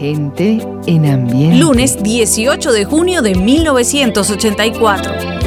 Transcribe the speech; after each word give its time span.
Gente 0.00 0.66
en 0.86 1.04
ambiente. 1.04 1.58
Lunes 1.58 2.02
18 2.02 2.72
de 2.72 2.86
junio 2.86 3.20
de 3.20 3.34
1984. 3.34 5.39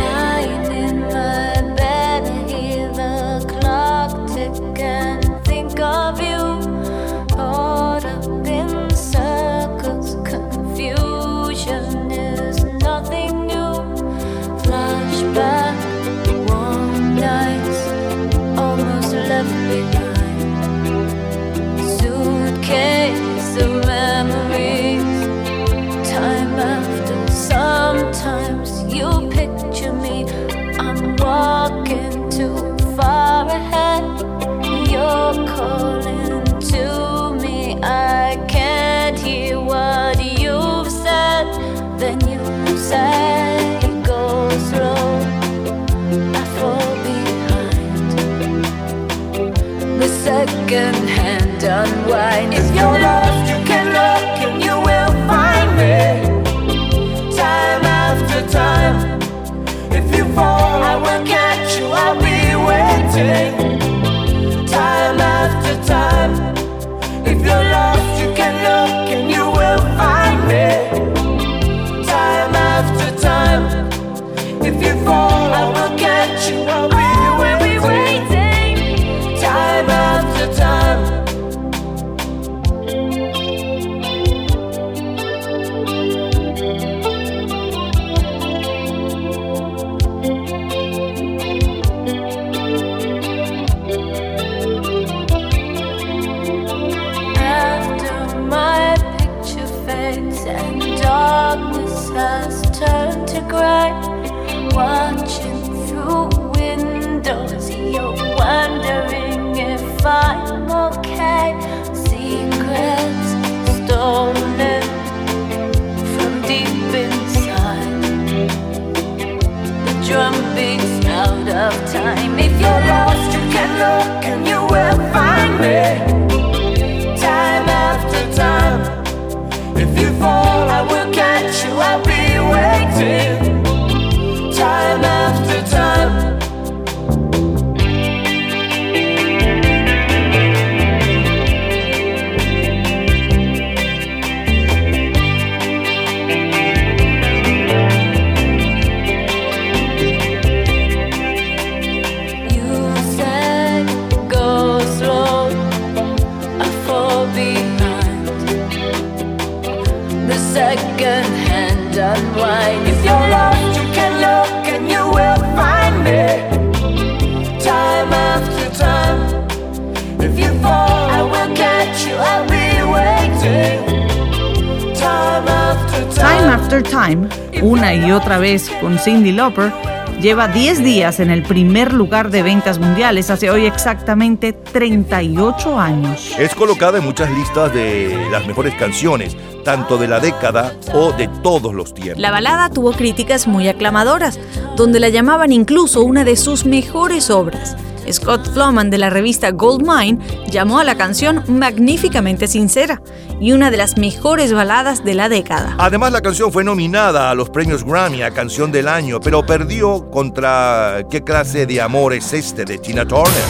Time, 176.81 177.27
una 177.61 177.93
y 177.93 178.11
otra 178.11 178.39
vez 178.39 178.71
con 178.81 178.97
Cindy 178.97 179.31
Lauper, 179.31 179.71
lleva 180.19 180.47
10 180.47 180.83
días 180.83 181.19
en 181.19 181.29
el 181.29 181.43
primer 181.43 181.93
lugar 181.93 182.31
de 182.31 182.41
ventas 182.41 182.79
mundiales 182.79 183.29
hace 183.29 183.51
hoy 183.51 183.65
exactamente 183.65 184.53
38 184.53 185.79
años. 185.79 186.31
Es 186.39 186.55
colocada 186.55 186.97
en 186.97 187.03
muchas 187.03 187.29
listas 187.29 187.71
de 187.73 188.27
las 188.31 188.47
mejores 188.47 188.73
canciones, 188.75 189.37
tanto 189.63 189.97
de 189.97 190.07
la 190.07 190.19
década 190.19 190.73
o 190.93 191.11
de 191.11 191.27
todos 191.43 191.75
los 191.75 191.93
tiempos. 191.93 192.19
La 192.19 192.31
balada 192.31 192.69
tuvo 192.69 192.91
críticas 192.93 193.45
muy 193.45 193.67
aclamadoras, 193.67 194.39
donde 194.75 194.99
la 194.99 195.09
llamaban 195.09 195.51
incluso 195.51 196.01
una 196.01 196.23
de 196.23 196.35
sus 196.35 196.65
mejores 196.65 197.29
obras. 197.29 197.77
Scott 198.11 198.51
Floman 198.53 198.89
de 198.89 198.97
la 198.97 199.09
revista 199.09 199.51
Goldmine 199.51 200.19
llamó 200.49 200.79
a 200.79 200.83
la 200.83 200.95
canción 200.95 201.43
magníficamente 201.47 202.47
sincera 202.47 203.01
y 203.39 203.51
una 203.51 203.71
de 203.71 203.77
las 203.77 203.97
mejores 203.97 204.53
baladas 204.53 205.03
de 205.03 205.13
la 205.13 205.29
década. 205.29 205.75
Además, 205.77 206.11
la 206.11 206.21
canción 206.21 206.51
fue 206.51 206.63
nominada 206.63 207.29
a 207.29 207.35
los 207.35 207.49
premios 207.49 207.83
Grammy 207.83 208.21
a 208.21 208.31
Canción 208.31 208.71
del 208.71 208.87
Año, 208.87 209.19
pero 209.19 209.45
perdió 209.45 210.09
contra 210.09 211.03
¿Qué 211.09 211.23
clase 211.23 211.65
de 211.65 211.81
amor 211.81 212.13
es 212.13 212.33
este? 212.33 212.65
de 212.65 212.77
Tina 212.77 213.05
Turner. 213.05 213.43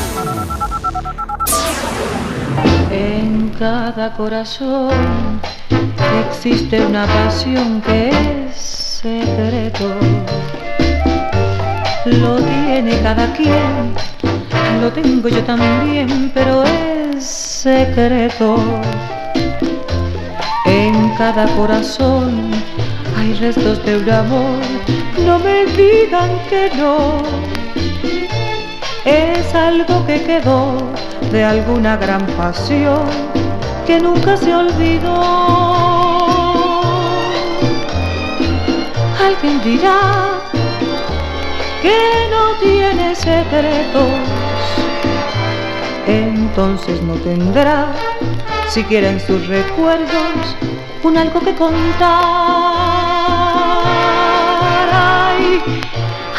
En 2.92 3.50
cada 3.60 4.14
corazón 4.16 5.42
existe 6.30 6.86
una 6.86 7.06
pasión 7.06 7.82
que 7.82 8.10
es 8.10 8.56
secreto. 8.56 9.94
Lo 12.06 12.36
tiene 12.38 13.00
cada 13.02 13.32
quien 13.34 13.94
lo 14.82 14.92
tengo 14.92 15.28
yo 15.30 15.44
también, 15.44 16.32
pero 16.34 16.64
es 16.64 17.24
secreto. 17.24 18.56
En 20.66 21.14
cada 21.18 21.46
corazón 21.56 22.52
hay 23.18 23.34
restos 23.36 23.84
de 23.86 23.98
un 23.98 24.10
amor, 24.10 24.60
no 25.26 25.40
me 25.40 25.66
digan 25.66 26.32
que 26.50 26.72
no. 26.78 27.22
Es 29.06 29.54
algo 29.54 30.06
que 30.06 30.24
quedó 30.24 30.78
de 31.32 31.44
alguna 31.44 31.98
gran 31.98 32.26
pasión 32.38 33.06
que 33.86 34.00
nunca 34.00 34.38
se 34.38 34.54
olvidó. 34.56 35.22
Alguien 39.28 39.62
dirá 39.64 40.00
que 41.82 41.98
no 42.32 42.44
tiene 42.62 43.16
secretos 43.16 44.33
entonces 46.08 47.02
no 47.02 47.14
tendrá 47.16 47.88
siquiera 48.68 49.10
en 49.10 49.20
sus 49.20 49.48
recuerdos 49.48 50.56
un 51.04 51.18
algo 51.18 51.40
que 51.40 51.54
contar. 51.56 52.14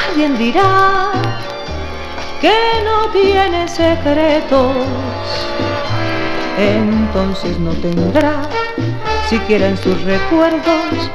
Alguien 0.09 0.39
dirá 0.39 1.13
que 2.41 2.55
no 2.85 3.11
tiene 3.11 3.69
secretos, 3.69 4.77
entonces 6.59 7.59
no 7.59 7.73
tendrá 7.73 8.43
siquiera 9.29 9.69
en 9.69 9.77
sus 9.77 10.01
recuerdos 10.03 11.11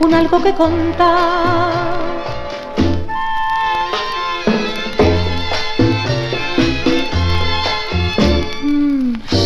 un 0.00 0.14
algo 0.14 0.42
que 0.42 0.52
contar. 0.54 2.13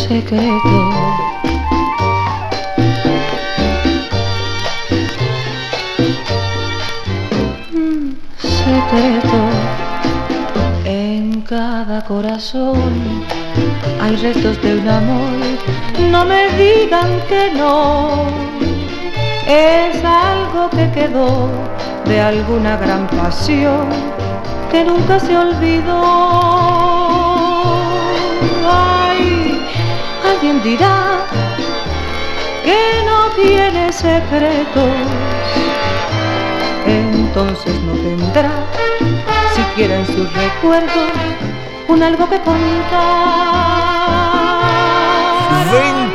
secreto. 0.08 0.90
Secreto. 8.38 9.40
En 10.84 11.42
cada 11.42 12.02
corazón 12.04 13.24
hay 14.00 14.16
restos 14.16 14.62
de 14.62 14.78
un 14.78 14.88
amor. 14.88 15.32
No 16.10 16.24
me 16.24 16.48
digan 16.56 17.10
que 17.28 17.52
no. 17.54 18.26
Es 19.46 20.02
algo 20.04 20.70
que 20.70 20.90
quedó 20.92 21.48
de 22.06 22.20
alguna 22.20 22.76
gran 22.76 23.06
pasión 23.08 23.88
que 24.70 24.84
nunca 24.84 25.20
se 25.20 25.36
olvidó. 25.36 26.87
Alguien 30.38 30.62
dirá 30.62 31.26
que 32.64 33.02
no 33.04 33.28
tiene 33.42 33.92
secretos, 33.92 34.94
entonces 36.86 37.74
no 37.82 37.92
tendrá 37.94 38.50
siquiera 39.54 39.96
en 39.96 40.06
sus 40.06 40.32
recuerdos 40.32 41.10
un 41.88 42.02
algo 42.04 42.28
que 42.28 42.38
contar. 42.40 43.77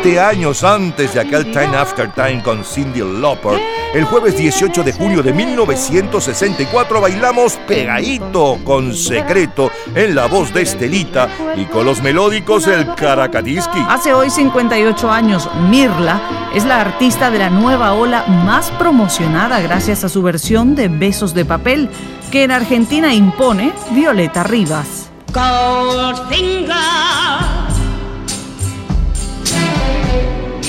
20 0.03 0.19
años 0.19 0.63
antes 0.65 1.13
de 1.13 1.21
aquel 1.21 1.45
Time 1.45 1.77
After 1.77 2.11
Time 2.11 2.43
con 2.43 2.65
Cindy 2.65 2.99
Lauper, 2.99 3.57
el 3.93 4.03
jueves 4.03 4.35
18 4.35 4.83
de 4.83 4.91
junio 4.91 5.23
de 5.23 5.31
1964 5.31 6.99
bailamos 6.99 7.53
pegadito 7.65 8.59
con 8.65 8.93
secreto 8.93 9.71
en 9.95 10.13
la 10.13 10.25
voz 10.25 10.53
de 10.53 10.63
Estelita 10.63 11.29
y 11.55 11.63
con 11.65 11.85
los 11.85 12.01
melódicos 12.01 12.67
el 12.67 12.93
Caracatiski. 12.95 13.79
Hace 13.87 14.13
hoy 14.13 14.29
58 14.29 15.09
años, 15.09 15.49
Mirla 15.69 16.49
es 16.53 16.65
la 16.65 16.81
artista 16.81 17.31
de 17.31 17.39
la 17.39 17.49
nueva 17.49 17.93
ola 17.93 18.25
más 18.27 18.71
promocionada 18.71 19.61
gracias 19.61 20.03
a 20.03 20.09
su 20.09 20.21
versión 20.21 20.75
de 20.75 20.89
Besos 20.89 21.33
de 21.33 21.45
Papel, 21.45 21.89
que 22.29 22.43
en 22.43 22.51
Argentina 22.51 23.13
impone 23.13 23.71
Violeta 23.91 24.43
Rivas. 24.43 25.09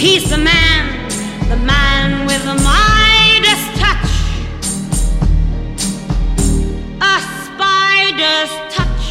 He's 0.05 0.29
the 0.29 0.37
man, 0.37 1.09
the 1.49 1.56
man 1.56 2.27
with 2.27 2.45
the 2.45 2.56
Midas 2.62 3.65
touch. 3.81 4.11
A 7.01 7.17
spider's 7.47 8.53
touch. 8.75 9.05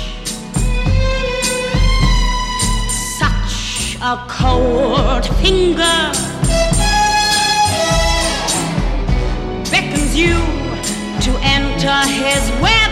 Such 3.17 3.97
a 4.03 4.23
cold 4.29 5.25
finger 5.41 6.11
beckons 9.71 10.15
you 10.15 10.35
to 11.25 11.31
enter 11.41 11.97
his 12.05 12.51
web 12.61 12.82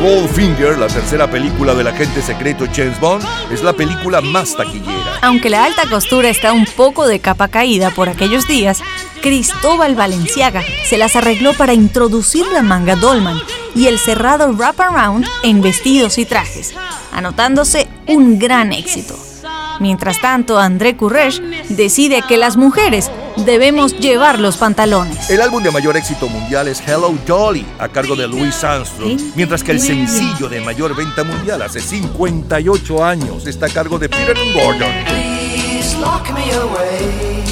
Goldfinger, 0.00 0.78
la 0.78 0.86
tercera 0.86 1.30
película 1.30 1.74
del 1.74 1.86
agente 1.86 2.22
secreto 2.22 2.64
James 2.74 2.98
Bond, 3.00 3.22
es 3.52 3.62
la 3.62 3.74
película 3.74 4.22
más 4.22 4.56
taquillera. 4.56 5.18
Aunque 5.20 5.50
la 5.50 5.64
alta 5.64 5.86
costura 5.90 6.30
está 6.30 6.54
un 6.54 6.64
poco 6.64 7.06
de 7.06 7.20
capa 7.20 7.48
caída 7.48 7.90
por 7.90 8.08
aquellos 8.08 8.48
días, 8.48 8.80
Cristóbal 9.20 9.94
Valenciaga 9.94 10.62
se 10.86 10.96
las 10.96 11.16
arregló 11.16 11.52
para 11.52 11.74
introducir 11.74 12.46
la 12.46 12.62
manga 12.62 12.96
Dolman 12.96 13.38
y 13.74 13.88
el 13.88 13.98
cerrado 13.98 14.54
wraparound 14.54 15.26
en 15.42 15.60
vestidos 15.60 16.16
y 16.16 16.24
trajes, 16.24 16.74
anotándose 17.12 17.86
un 18.06 18.38
gran 18.38 18.72
éxito. 18.72 19.14
Mientras 19.80 20.18
tanto, 20.20 20.58
André 20.58 20.96
Courrèges 20.96 21.42
decide 21.68 22.22
que 22.26 22.38
las 22.38 22.56
mujeres 22.56 23.10
debemos 23.36 23.96
llevar 23.98 24.38
los 24.38 24.56
pantalones. 24.56 25.30
El 25.30 25.40
álbum 25.40 25.62
de 25.62 25.70
mayor 25.70 25.96
éxito 25.96 26.28
mundial 26.28 26.68
es 26.68 26.80
Hello 26.86 27.14
Dolly, 27.26 27.66
a 27.78 27.88
cargo 27.88 28.16
de 28.16 28.26
Louis 28.28 28.62
Armstrong, 28.64 29.18
mientras 29.34 29.62
que 29.62 29.72
el 29.72 29.80
sencillo 29.80 30.48
de 30.48 30.60
mayor 30.60 30.94
venta 30.94 31.24
mundial 31.24 31.62
hace 31.62 31.80
58 31.80 33.04
años 33.04 33.46
está 33.46 33.66
a 33.66 33.70
cargo 33.70 33.98
de 33.98 34.08
Peter 34.08 34.36
Gordon. 34.54 34.92
Please 35.06 35.96
lock 35.98 36.28
me 36.32 36.50
away 36.52 37.44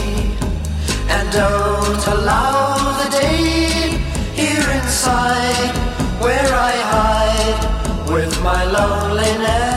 and 1.10 1.32
don't 1.32 2.06
allow 2.08 2.76
the 3.02 3.10
day 3.10 3.98
here 4.34 4.70
inside 4.82 5.75
where 6.20 6.52
I 6.52 6.72
hide 6.92 8.12
with 8.12 8.42
my 8.42 8.64
loneliness. 8.64 9.67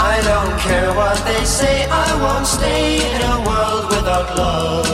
I 0.00 0.20
don't 0.22 0.60
care 0.60 0.94
what 0.94 1.18
they 1.24 1.44
say, 1.44 1.84
I 1.90 2.22
won't 2.22 2.46
stay 2.46 3.02
in 3.14 3.20
a 3.20 3.36
world 3.48 3.84
without 3.90 4.28
love. 4.38 4.86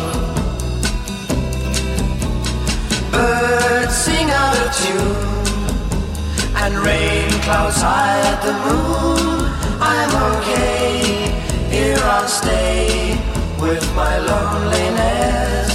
Birds 3.13 3.95
sing 3.95 4.31
out 4.31 4.57
of 4.65 4.71
tune, 4.81 6.57
and 6.57 6.75
rain 6.79 7.29
clouds 7.43 7.83
hide 7.83 8.41
the 8.49 8.55
moon. 8.65 9.53
I'm 9.79 10.13
okay, 10.39 11.29
here 11.69 12.01
I'll 12.01 12.27
stay 12.27 13.21
with 13.61 13.85
my 13.95 14.17
loneliness. 14.17 15.71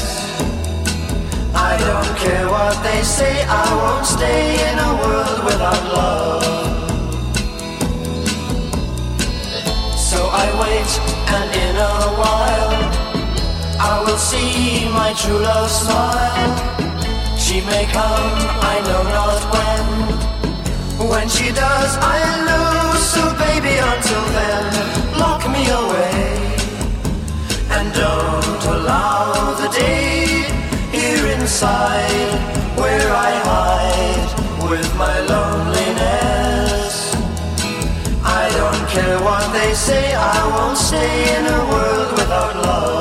I 1.54 1.78
don't 1.78 2.18
care 2.18 2.48
what 2.50 2.82
they 2.82 3.04
say, 3.04 3.46
I 3.46 3.76
won't 3.76 4.08
stay 4.08 4.58
in 4.72 4.80
a 4.80 4.92
world 5.04 5.44
without 5.46 5.84
love. 5.94 6.69
I 10.32 10.46
wait, 10.62 10.92
and 11.36 11.50
in 11.66 11.76
a 11.76 11.96
while 12.22 13.10
I 13.82 14.04
will 14.06 14.18
see 14.18 14.88
my 14.90 15.14
true 15.14 15.40
love 15.40 15.70
smile. 15.70 16.54
She 17.38 17.62
may 17.62 17.86
come, 17.86 18.32
I 18.74 18.76
know 18.88 19.04
not 19.18 19.42
when. 19.54 21.10
When 21.10 21.28
she 21.30 21.52
does, 21.52 21.98
I'll 22.00 22.42
lose. 22.52 23.04
So 23.14 23.24
baby, 23.40 23.74
until 23.92 24.26
then, 24.38 24.66
lock 25.18 25.42
me 25.50 25.64
away. 25.82 26.14
And 27.72 27.94
don't 27.94 28.64
allow 28.76 29.56
the 29.62 29.70
day 29.70 30.46
here 30.92 31.26
inside 31.40 32.59
they 39.70 39.76
say, 39.76 40.16
I 40.16 40.48
won't 40.56 40.76
stay 40.76 41.38
in 41.38 41.46
a 41.46 41.60
world 41.70 42.12
without 42.18 42.56
love. 42.56 42.99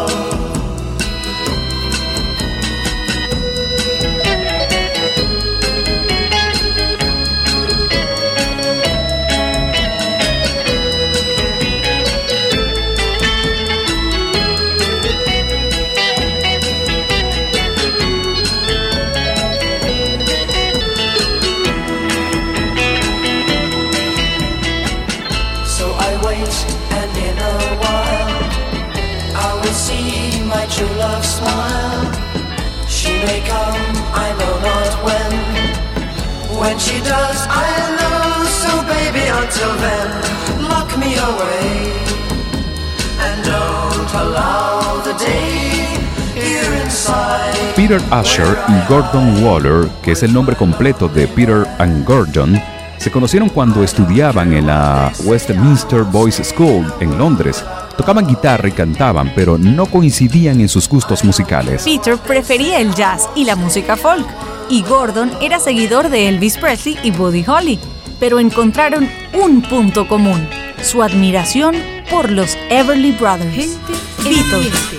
Peter 47.74 48.00
Asher 48.10 48.56
y 48.68 48.88
Gordon 48.88 49.44
Waller, 49.44 49.88
que 50.02 50.12
es 50.12 50.22
el 50.22 50.32
nombre 50.32 50.54
completo 50.54 51.08
de 51.08 51.26
Peter 51.26 51.66
and 51.78 52.04
Gordon, 52.04 52.60
se 52.98 53.10
conocieron 53.10 53.48
cuando 53.48 53.82
estudiaban 53.82 54.52
en 54.52 54.66
la 54.66 55.12
Westminster 55.24 56.02
Boys 56.02 56.40
School 56.44 56.92
en 57.00 57.16
Londres. 57.16 57.64
Tocaban 57.96 58.26
guitarra 58.26 58.68
y 58.68 58.72
cantaban, 58.72 59.32
pero 59.34 59.58
no 59.58 59.86
coincidían 59.86 60.60
en 60.60 60.68
sus 60.68 60.88
gustos 60.88 61.24
musicales. 61.24 61.82
Peter 61.84 62.16
prefería 62.16 62.78
el 62.78 62.94
jazz 62.94 63.28
y 63.34 63.44
la 63.44 63.56
música 63.56 63.96
folk, 63.96 64.26
y 64.68 64.82
Gordon 64.82 65.30
era 65.40 65.58
seguidor 65.58 66.08
de 66.08 66.28
Elvis 66.28 66.58
Presley 66.58 66.98
y 67.02 67.10
Buddy 67.10 67.44
Holly, 67.46 67.78
pero 68.20 68.38
encontraron 68.38 69.08
un 69.34 69.62
punto 69.62 70.06
común, 70.06 70.48
su 70.82 71.02
admiración 71.02 71.76
por 72.10 72.30
los 72.30 72.56
Everly 72.70 73.12
Brothers. 73.12 73.78
Beatles. 74.24 74.97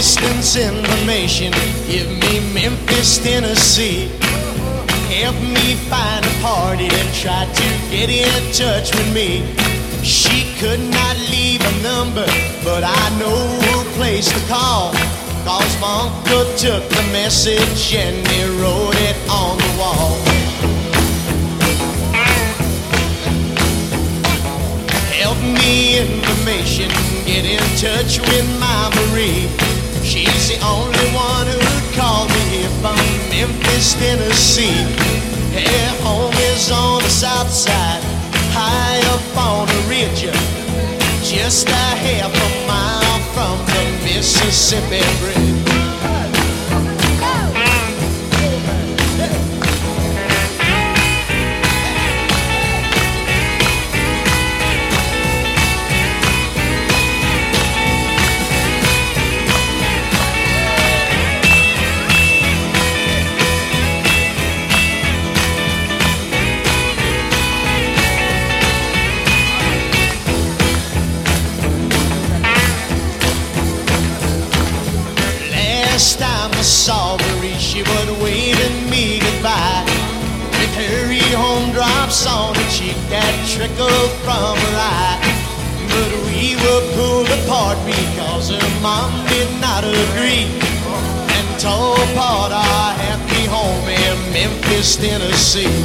Distance 0.00 0.56
information. 0.56 1.52
Give 1.86 2.08
me 2.08 2.40
Memphis, 2.54 3.18
Tennessee. 3.18 4.08
Help 5.12 5.36
me 5.42 5.74
find 5.92 6.24
a 6.24 6.34
party 6.40 6.88
that 6.88 7.12
tried 7.12 7.52
to 7.52 7.68
get 7.92 8.08
in 8.08 8.32
touch 8.50 8.96
with 8.96 9.12
me. 9.12 9.44
She 10.02 10.56
could 10.56 10.80
not 10.80 11.16
leave 11.28 11.60
a 11.60 11.82
number, 11.82 12.24
but 12.64 12.82
I 12.82 13.04
know 13.20 13.36
a 13.76 13.84
place 13.92 14.32
to 14.32 14.40
call. 14.48 14.94
Cause 15.44 15.72
my 15.84 16.08
uncle 16.08 16.48
took 16.56 16.80
the 16.88 17.04
message 17.12 17.92
and 17.94 18.26
he 18.26 18.40
wrote 18.56 18.96
it 19.04 19.16
on 19.28 19.58
the 19.60 19.70
wall. 19.76 20.16
Help 25.20 25.36
me 25.44 26.00
information, 26.00 26.88
get 27.28 27.44
in 27.44 27.60
touch 27.76 28.18
with 28.18 28.48
my 28.58 28.88
Marie. 28.96 29.69
She's 30.02 30.48
the 30.48 30.58
only 30.64 31.06
one 31.14 31.46
who'd 31.46 31.94
call 31.94 32.26
me 32.28 32.66
from 32.80 32.96
Memphis, 33.30 33.94
Tennessee. 33.94 34.82
Her 35.52 36.02
home 36.02 36.34
is 36.34 36.70
on 36.70 37.02
the 37.02 37.08
south 37.08 37.50
side, 37.50 38.02
high 38.52 39.00
up 39.14 39.36
on 39.36 39.68
a 39.68 39.80
ridge, 39.88 40.22
just 41.22 41.68
a 41.68 41.72
half 41.72 42.32
a 42.32 42.66
mile 42.66 43.20
from 43.34 43.58
the 43.66 44.04
Mississippi 44.04 45.00
Bridge. 45.20 45.79
That 83.88 84.10
from 84.24 84.56
her 84.56 84.76
eye. 84.76 85.18
But 85.88 86.10
we 86.28 86.56
were 86.56 86.84
pulled 86.96 87.30
apart 87.40 87.78
because 87.86 88.50
her 88.50 88.80
mom 88.82 89.10
did 89.28 89.48
not 89.60 89.84
agree. 89.84 90.46
And 91.36 91.48
tore 91.60 91.96
apart 92.12 92.52
our 92.52 92.92
happy 92.94 93.44
home 93.46 93.86
in 93.88 94.16
Memphis, 94.32 94.96
Tennessee. 94.96 95.80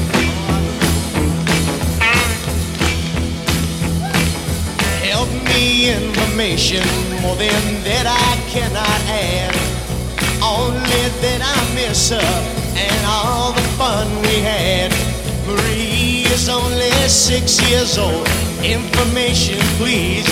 Help 5.08 5.30
me 5.46 5.90
information 5.90 6.84
more 7.22 7.36
than 7.36 7.62
that 7.88 8.06
I 8.08 8.32
cannot 8.50 9.00
add. 9.08 9.56
Only 10.44 11.04
that 11.24 11.42
I 11.42 11.58
miss 11.76 12.10
her 12.10 12.34
and 12.76 13.06
all 13.08 13.54
the 13.54 13.68
fun 13.80 14.08
we 14.24 14.42
had. 14.42 14.92
Marie 15.48 16.15
is 16.36 16.50
only 16.50 16.92
six 17.08 17.62
years 17.70 17.98
old. 17.98 18.28
Information, 18.62 19.58
please. 19.78 20.26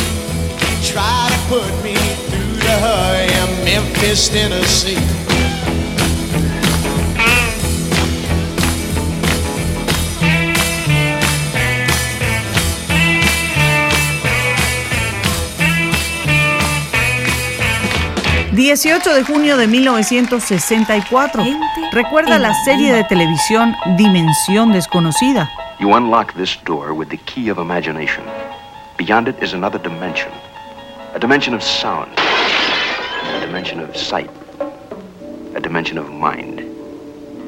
Try 0.83 1.29
to 1.31 1.39
put 1.47 1.71
me 1.81 1.95
through 2.27 2.59
to 2.59 2.73
her 2.85 3.27
in 3.39 3.63
Memphis, 3.63 4.27
Tennessee. 4.27 4.99
18 18.55 19.13
de 19.13 19.23
junio 19.23 19.57
de 19.57 19.67
1964. 19.67 21.43
Recuerda 21.91 22.39
la 22.39 22.53
serie 22.65 22.91
de 22.91 23.03
televisión 23.03 23.75
Dimensión 23.97 24.71
Desconocida. 24.71 25.49
You 25.83 25.95
unlock 25.95 26.33
this 26.35 26.55
door 26.63 26.93
with 26.93 27.09
the 27.09 27.17
key 27.17 27.49
of 27.49 27.57
imagination. 27.57 28.23
Beyond 28.97 29.27
it 29.27 29.43
is 29.43 29.51
another 29.51 29.77
dimension. 29.77 30.31
A 31.13 31.19
dimension 31.19 31.53
of 31.53 31.61
sound. 31.61 32.09
A 32.17 33.39
dimension 33.41 33.81
of 33.81 33.93
sight. 33.93 34.31
A 35.55 35.59
dimension 35.59 35.97
of 35.97 36.09
mind. 36.09 36.61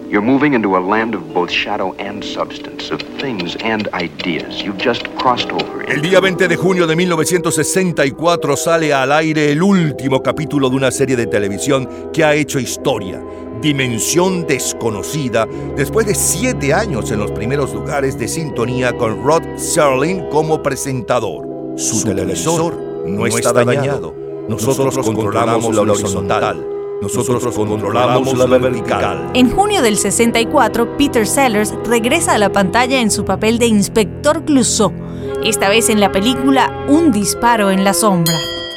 You're 0.10 0.22
moving 0.22 0.54
into 0.54 0.76
a 0.76 0.82
land 0.82 1.16
of 1.16 1.34
both 1.34 1.50
shadow 1.50 1.94
and 1.94 2.22
substance, 2.22 2.92
of 2.92 3.02
things 3.22 3.56
and 3.62 3.88
ideas. 3.94 4.62
You've 4.62 4.80
just 4.80 5.08
crossed 5.16 5.50
over. 5.54 5.86
El 5.90 6.02
día 6.02 6.20
20 6.20 6.50
de 6.50 6.58
junio 6.58 6.88
de 6.88 6.96
1964 6.98 8.58
sale 8.58 8.94
al 8.94 9.14
aire 9.14 9.54
el 9.54 9.64
último 9.64 10.22
capítulo 10.22 10.70
de 10.70 10.76
una 10.76 10.92
serie 10.92 11.16
de 11.16 11.28
televisión 11.28 12.12
que 12.12 12.26
ha 12.26 12.34
hecho 12.34 12.60
historia. 12.60 13.24
Dimensión 13.62 14.46
desconocida, 14.46 15.48
después 15.76 16.06
de 16.06 16.16
siete 16.16 16.74
años 16.74 17.12
en 17.12 17.20
los 17.20 17.32
primeros 17.32 17.74
lugares 17.74 18.18
de 18.20 18.28
sintonía 18.28 18.96
con 18.96 19.24
Rod 19.24 19.44
Serling 19.58 20.30
como 20.30 20.62
presentador. 20.62 21.48
Su, 21.78 22.04
televisor 22.04 22.78
no 23.06 23.26
está 23.26 23.52
dañado. 23.54 24.14
Nosotros 24.48 24.98
controlamos 24.98 25.76
la 25.76 25.82
horizontal. 25.82 26.68
Nosotros 27.02 27.44
controlamos 27.56 28.38
la 28.38 28.46
vertical. 28.46 29.32
En 29.34 29.52
junio 29.52 29.82
del 29.82 29.98
64, 29.98 30.98
Peter 30.98 31.28
Sellers 31.28 31.74
regresa 31.86 32.34
a 32.36 32.38
la 32.38 32.52
pantalla 32.52 33.02
en 33.02 33.12
su 33.12 33.26
papel 33.26 33.60
de 33.60 33.68
Inspector 33.68 34.46
Clouseau, 34.46 34.94
esta 35.44 35.70
vez 35.70 35.90
en 35.90 36.00
la 36.00 36.12
película 36.12 36.86
Un 36.88 37.12
disparo 37.12 37.70
en 37.70 37.84
la 37.84 37.94
sombra. 37.94 38.34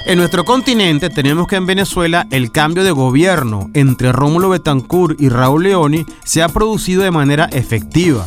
En 0.08 0.16
nuestro 0.16 0.46
continente 0.46 1.10
tenemos 1.10 1.46
que 1.46 1.56
en 1.56 1.66
Venezuela 1.66 2.26
el 2.30 2.50
cambio 2.50 2.82
de 2.82 2.92
gobierno 2.92 3.68
entre 3.74 4.10
Rómulo 4.10 4.48
Betancourt 4.48 5.20
y 5.20 5.28
Raúl 5.28 5.64
Leoni 5.64 6.06
se 6.24 6.42
ha 6.42 6.48
producido 6.48 7.02
de 7.02 7.10
manera 7.10 7.44
efectiva. 7.52 8.26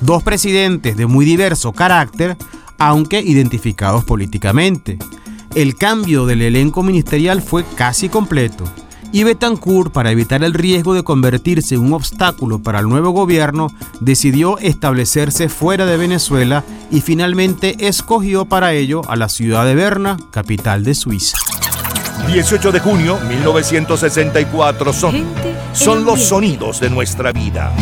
Dos 0.00 0.24
presidentes 0.24 0.96
de 0.96 1.06
muy 1.06 1.24
diverso 1.24 1.70
carácter, 1.70 2.36
aunque 2.78 3.20
identificados 3.20 4.02
políticamente. 4.04 4.98
El 5.54 5.76
cambio 5.76 6.26
del 6.26 6.42
elenco 6.42 6.82
ministerial 6.82 7.42
fue 7.42 7.64
casi 7.76 8.08
completo 8.08 8.64
y 9.12 9.24
Betancourt, 9.24 9.92
para 9.92 10.10
evitar 10.10 10.44
el 10.44 10.54
riesgo 10.54 10.94
de 10.94 11.02
convertirse 11.02 11.74
en 11.74 11.82
un 11.82 11.92
obstáculo 11.92 12.60
para 12.60 12.80
el 12.80 12.88
nuevo 12.88 13.10
gobierno, 13.10 13.68
decidió 14.00 14.58
establecerse 14.58 15.48
fuera 15.48 15.86
de 15.86 15.96
Venezuela 15.96 16.64
y 16.90 17.00
finalmente 17.00 17.76
escogió 17.86 18.44
para 18.44 18.72
ello 18.72 19.02
a 19.08 19.16
la 19.16 19.28
ciudad 19.28 19.64
de 19.64 19.74
Berna, 19.74 20.16
capital 20.30 20.84
de 20.84 20.94
Suiza. 20.94 21.38
18 22.26 22.72
de 22.72 22.80
junio 22.80 23.18
1964 23.28 24.92
son, 24.92 25.24
son 25.72 26.04
los 26.04 26.22
sonidos 26.22 26.80
de 26.80 26.90
nuestra 26.90 27.32
vida. 27.32 27.72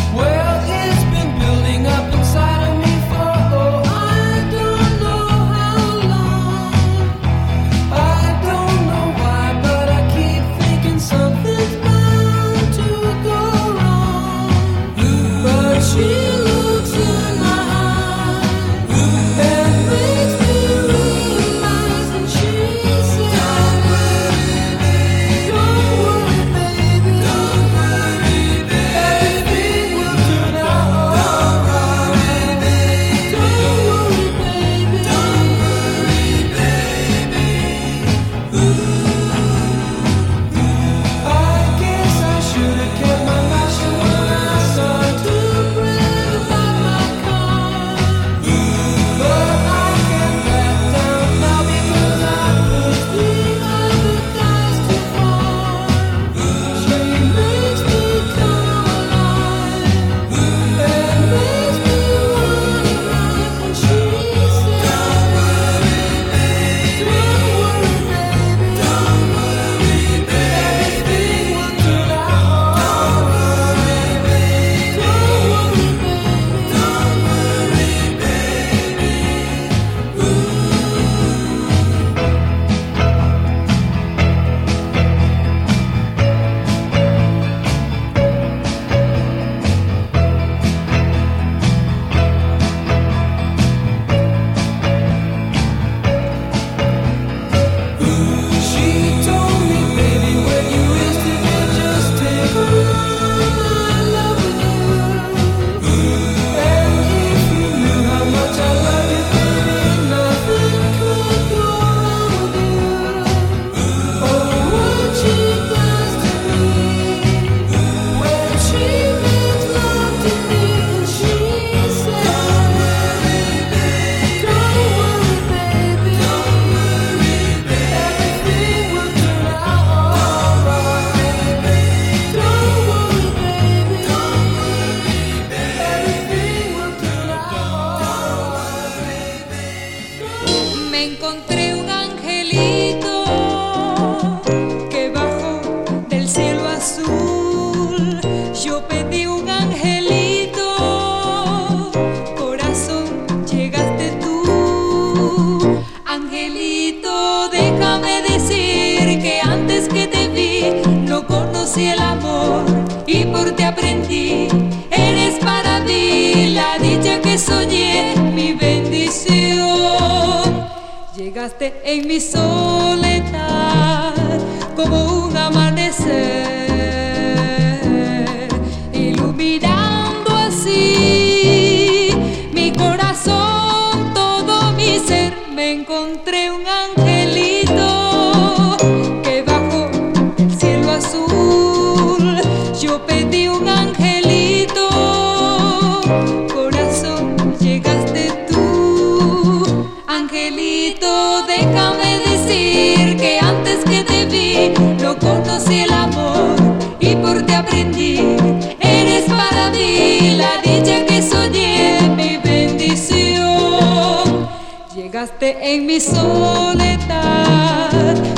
En 215.40 215.86
mi 215.86 216.00
soledad 216.00 216.74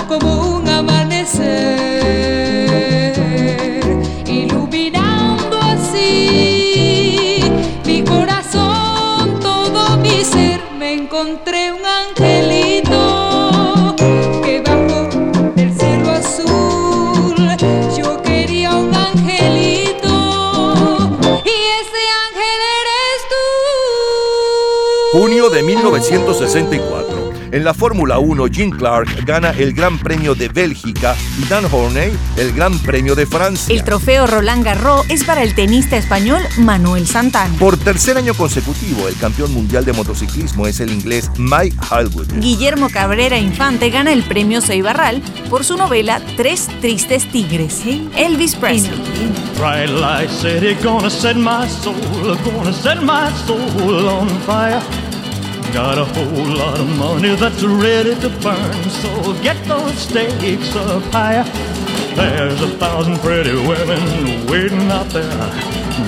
como 0.06 0.49
1964. 26.10 27.30
En 27.52 27.64
la 27.64 27.74
Fórmula 27.74 28.18
1, 28.18 28.46
Jim 28.46 28.70
Clark 28.70 29.24
gana 29.24 29.50
el 29.50 29.72
Gran 29.72 29.98
Premio 29.98 30.34
de 30.34 30.48
Bélgica 30.48 31.16
y 31.38 31.44
Dan 31.48 31.64
Horney 31.70 32.12
el 32.36 32.52
Gran 32.52 32.78
Premio 32.78 33.14
de 33.14 33.26
Francia. 33.26 33.74
El 33.74 33.82
trofeo 33.82 34.26
Roland 34.26 34.64
Garros 34.64 35.04
es 35.08 35.24
para 35.24 35.42
el 35.42 35.54
tenista 35.54 35.96
español 35.96 36.42
Manuel 36.58 37.06
Santana. 37.06 37.52
Por 37.58 37.76
tercer 37.76 38.16
año 38.16 38.34
consecutivo, 38.34 39.08
el 39.08 39.16
campeón 39.16 39.52
mundial 39.52 39.84
de 39.84 39.92
motociclismo 39.92 40.66
es 40.66 40.80
el 40.80 40.92
inglés 40.92 41.30
Mike 41.38 41.76
Halwood. 41.90 42.32
Guillermo 42.38 42.88
Cabrera 42.88 43.38
Infante 43.38 43.90
gana 43.90 44.12
el 44.12 44.22
premio 44.22 44.60
Seibarral 44.60 45.22
por 45.48 45.64
su 45.64 45.76
novela 45.76 46.20
Tres 46.36 46.68
Tristes 46.80 47.30
Tigres. 47.30 47.82
Elvis 48.16 48.54
Presley. 48.54 49.00
Got 55.72 55.98
a 55.98 56.04
whole 56.04 56.56
lot 56.56 56.80
of 56.80 56.98
money 56.98 57.36
that's 57.36 57.62
ready 57.62 58.14
to 58.16 58.28
burn, 58.42 58.82
so 58.90 59.32
get 59.40 59.56
those 59.66 59.96
stakes 59.96 60.74
up 60.74 61.02
higher. 61.12 61.44
There's 62.16 62.60
a 62.60 62.70
thousand 62.76 63.18
pretty 63.18 63.54
women 63.54 64.46
waiting 64.46 64.90
out 64.90 65.06
there. 65.10 65.30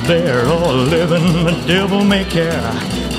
They're 0.07 0.47
all 0.49 0.75
living 0.75 1.45
the 1.45 1.53
devil 1.67 2.03
may 2.03 2.25
care, 2.25 2.61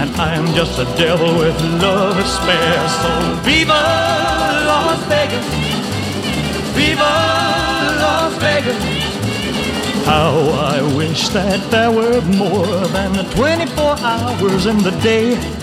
and 0.02 0.10
I'm 0.18 0.54
just 0.54 0.78
a 0.80 0.86
devil 0.98 1.34
with 1.40 1.60
love 1.82 2.18
to 2.18 2.28
spare. 2.28 2.90
So 3.02 3.36
viva 3.44 3.82
Las 4.68 5.00
Vegas, 5.08 5.48
viva 6.76 7.14
Las 8.04 8.34
Vegas. 8.42 9.04
How 10.06 10.36
I 10.76 10.82
wish 10.98 11.30
that 11.30 11.72
there 11.72 11.90
were 11.90 12.22
more 12.36 12.88
than 12.88 13.14
24 13.32 13.98
hours 14.00 14.66
in 14.66 14.78
the 14.80 14.92
day. 15.02 15.63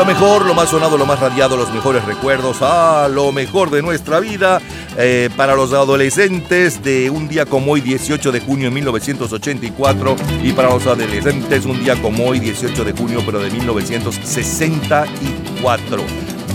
Lo 0.00 0.06
mejor, 0.06 0.46
lo 0.46 0.54
más 0.54 0.70
sonado, 0.70 0.96
lo 0.96 1.04
más 1.04 1.20
radiado, 1.20 1.58
los 1.58 1.70
mejores 1.74 2.02
recuerdos, 2.06 2.56
ah, 2.62 3.06
lo 3.12 3.32
mejor 3.32 3.68
de 3.68 3.82
nuestra 3.82 4.18
vida 4.18 4.58
eh, 4.96 5.28
para 5.36 5.54
los 5.54 5.74
adolescentes 5.74 6.82
de 6.82 7.10
un 7.10 7.28
día 7.28 7.44
como 7.44 7.72
hoy, 7.72 7.82
18 7.82 8.32
de 8.32 8.40
junio 8.40 8.70
de 8.70 8.74
1984, 8.76 10.16
y 10.42 10.52
para 10.52 10.70
los 10.70 10.86
adolescentes 10.86 11.66
un 11.66 11.84
día 11.84 12.00
como 12.00 12.28
hoy, 12.28 12.40
18 12.40 12.82
de 12.82 12.92
junio, 12.92 13.22
pero 13.26 13.40
de 13.40 13.50
1964. 13.50 16.02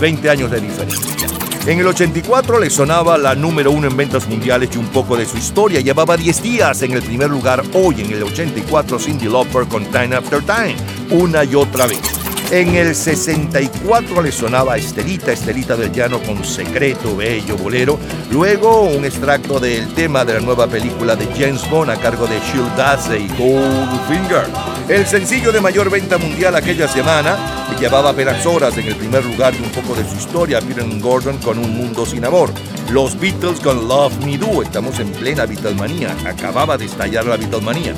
20 0.00 0.28
años 0.28 0.50
de 0.50 0.60
diferencia. 0.60 1.28
En 1.66 1.78
el 1.78 1.86
84 1.86 2.58
le 2.58 2.68
sonaba 2.68 3.16
la 3.16 3.36
número 3.36 3.70
uno 3.70 3.86
en 3.86 3.96
ventas 3.96 4.26
mundiales 4.26 4.70
y 4.74 4.78
un 4.78 4.88
poco 4.88 5.16
de 5.16 5.24
su 5.24 5.38
historia. 5.38 5.80
Llevaba 5.80 6.16
10 6.16 6.42
días 6.42 6.82
en 6.82 6.94
el 6.94 7.02
primer 7.02 7.30
lugar. 7.30 7.62
Hoy 7.74 8.00
en 8.00 8.10
el 8.10 8.24
84 8.24 8.98
Cindy 8.98 9.28
Lauper 9.28 9.68
con 9.68 9.84
Time 9.84 10.16
After 10.16 10.42
Time. 10.42 10.74
Una 11.12 11.44
y 11.44 11.54
otra 11.54 11.86
vez. 11.86 12.25
En 12.50 12.76
el 12.76 12.94
64 12.94 14.22
le 14.22 14.30
sonaba 14.30 14.76
Estelita, 14.76 15.32
Estelita 15.32 15.76
del 15.76 15.90
Llano 15.90 16.22
con 16.22 16.44
Secreto, 16.44 17.16
Bello, 17.16 17.56
Bolero. 17.56 17.98
Luego 18.30 18.82
un 18.82 19.04
extracto 19.04 19.58
del 19.58 19.92
tema 19.94 20.24
de 20.24 20.34
la 20.34 20.40
nueva 20.40 20.68
película 20.68 21.16
de 21.16 21.26
James 21.36 21.68
Bond 21.68 21.90
a 21.90 21.96
cargo 21.96 22.24
de 22.28 22.38
Shieldase 22.38 23.18
y 23.18 23.26
Goldfinger. 23.30 24.46
El 24.88 25.04
sencillo 25.06 25.50
de 25.50 25.60
mayor 25.60 25.90
venta 25.90 26.18
mundial 26.18 26.54
aquella 26.54 26.86
semana 26.86 27.36
que 27.68 27.80
llevaba 27.80 28.10
apenas 28.10 28.46
horas 28.46 28.78
en 28.78 28.86
el 28.86 28.94
primer 28.94 29.24
lugar 29.24 29.52
y 29.52 29.64
un 29.64 29.70
poco 29.70 29.96
de 29.96 30.08
su 30.08 30.14
historia, 30.14 30.60
Peter 30.60 30.84
Gordon 31.00 31.38
con 31.38 31.58
Un 31.58 31.76
Mundo 31.76 32.06
Sin 32.06 32.24
Amor. 32.24 32.52
Los 32.92 33.18
Beatles 33.18 33.58
con 33.58 33.88
Love 33.88 34.24
Me 34.24 34.38
Do, 34.38 34.62
estamos 34.62 35.00
en 35.00 35.10
plena 35.10 35.46
Beatlemanía, 35.46 36.14
acababa 36.24 36.78
de 36.78 36.84
estallar 36.84 37.26
la 37.26 37.36
Beatlemanía. 37.36 37.94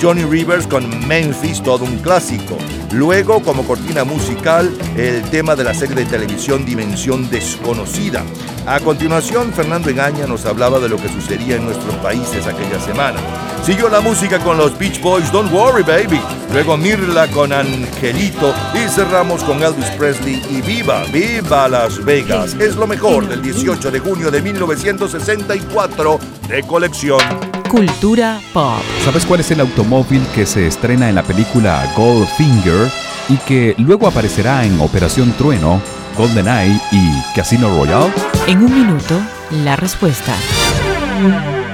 Johnny 0.00 0.24
Rivers 0.24 0.66
con 0.66 1.06
Memphis, 1.06 1.62
todo 1.62 1.84
un 1.84 1.98
clásico. 1.98 2.56
Luego, 2.92 3.42
como 3.42 3.64
cortina 3.64 4.04
musical, 4.04 4.72
el 4.96 5.22
tema 5.30 5.56
de 5.56 5.64
la 5.64 5.74
serie 5.74 5.96
de 5.96 6.04
televisión 6.04 6.64
Dimensión 6.64 7.28
Desconocida. 7.28 8.24
A 8.66 8.80
continuación, 8.80 9.52
Fernando 9.52 9.90
Engaña 9.90 10.26
nos 10.26 10.46
hablaba 10.46 10.78
de 10.78 10.88
lo 10.88 10.96
que 10.96 11.08
sucedía 11.08 11.56
en 11.56 11.64
nuestros 11.64 11.94
países 11.96 12.46
aquella 12.46 12.80
semana. 12.80 13.18
Siguió 13.64 13.88
la 13.88 14.00
música 14.00 14.38
con 14.38 14.56
los 14.56 14.78
Beach 14.78 15.00
Boys, 15.00 15.32
Don't 15.32 15.52
Worry 15.52 15.82
Baby. 15.82 16.20
Luego 16.52 16.76
Mirla 16.76 17.26
con 17.28 17.52
Angelito 17.52 18.54
y 18.74 18.88
cerramos 18.88 19.42
con 19.42 19.62
Elvis 19.62 19.90
Presley 19.98 20.40
y 20.50 20.60
Viva, 20.62 21.04
Viva 21.12 21.68
Las 21.68 22.04
Vegas. 22.04 22.54
Es 22.60 22.76
lo 22.76 22.86
mejor 22.86 23.28
del 23.28 23.42
18 23.42 23.90
de 23.90 23.98
junio 23.98 24.30
de 24.30 24.42
1964 24.42 26.18
de 26.48 26.62
colección. 26.62 27.57
Cultura 27.68 28.40
pop. 28.54 28.80
¿Sabes 29.04 29.26
cuál 29.26 29.40
es 29.40 29.50
el 29.50 29.60
automóvil 29.60 30.26
que 30.34 30.46
se 30.46 30.66
estrena 30.66 31.08
en 31.08 31.14
la 31.14 31.22
película 31.22 31.92
Goldfinger 31.94 32.90
y 33.28 33.36
que 33.38 33.74
luego 33.78 34.06
aparecerá 34.06 34.64
en 34.64 34.80
Operación 34.80 35.32
Trueno, 35.32 35.80
GoldenEye 36.16 36.80
y 36.90 37.10
Casino 37.34 37.68
Royale? 37.68 38.12
En 38.46 38.62
un 38.62 38.72
minuto, 38.72 39.20
la 39.50 39.76
respuesta. 39.76 40.34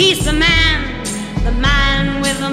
He's 0.00 0.24
the 0.24 0.32
man, 0.32 1.04
the 1.44 1.52
man 1.60 2.22
with 2.22 2.38
the 2.38 2.48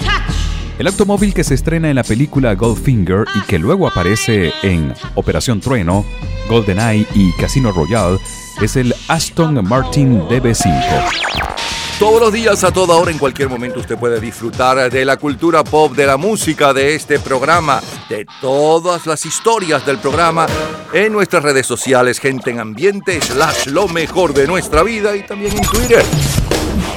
touch. 0.00 0.32
El 0.78 0.86
automóvil 0.86 1.34
que 1.34 1.42
se 1.42 1.54
estrena 1.54 1.90
en 1.90 1.96
la 1.96 2.04
película 2.04 2.54
Goldfinger 2.54 3.24
y 3.34 3.40
que 3.48 3.58
luego 3.58 3.88
aparece 3.88 4.52
en 4.62 4.94
Operación 5.16 5.58
Trueno, 5.58 6.06
GoldenEye 6.48 7.04
y 7.16 7.32
Casino 7.32 7.72
Royale 7.72 8.20
es 8.62 8.76
el 8.76 8.94
Aston 9.08 9.68
Martin 9.68 10.20
DB5. 10.28 11.59
Todos 12.00 12.18
los 12.18 12.32
días, 12.32 12.64
a 12.64 12.72
toda 12.72 12.96
hora, 12.96 13.10
en 13.10 13.18
cualquier 13.18 13.50
momento, 13.50 13.78
usted 13.78 13.98
puede 13.98 14.18
disfrutar 14.20 14.90
de 14.90 15.04
la 15.04 15.18
cultura 15.18 15.62
pop, 15.62 15.92
de 15.94 16.06
la 16.06 16.16
música, 16.16 16.72
de 16.72 16.94
este 16.94 17.18
programa, 17.18 17.82
de 18.08 18.26
todas 18.40 19.04
las 19.06 19.26
historias 19.26 19.84
del 19.84 19.98
programa 19.98 20.46
en 20.94 21.12
nuestras 21.12 21.42
redes 21.42 21.66
sociales, 21.66 22.18
gente 22.18 22.52
en 22.52 22.58
ambiente, 22.58 23.20
slash 23.20 23.66
lo 23.66 23.86
mejor 23.86 24.32
de 24.32 24.46
nuestra 24.46 24.82
vida 24.82 25.14
y 25.14 25.26
también 25.26 25.54
en 25.54 25.62
Twitter. 25.62 26.02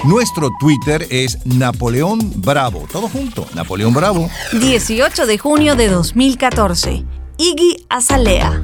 Nuestro 0.06 0.50
Twitter 0.58 1.06
es 1.10 1.38
Napoleón 1.46 2.20
Bravo. 2.38 2.88
Todo 2.90 3.10
junto, 3.10 3.46
Napoleón 3.56 3.94
Bravo. 3.94 4.30
18 4.54 5.26
de 5.26 5.38
junio 5.38 5.76
de 5.76 5.90
2014. 5.90 7.04
Iggy 7.38 7.86
Azalea. 7.90 8.64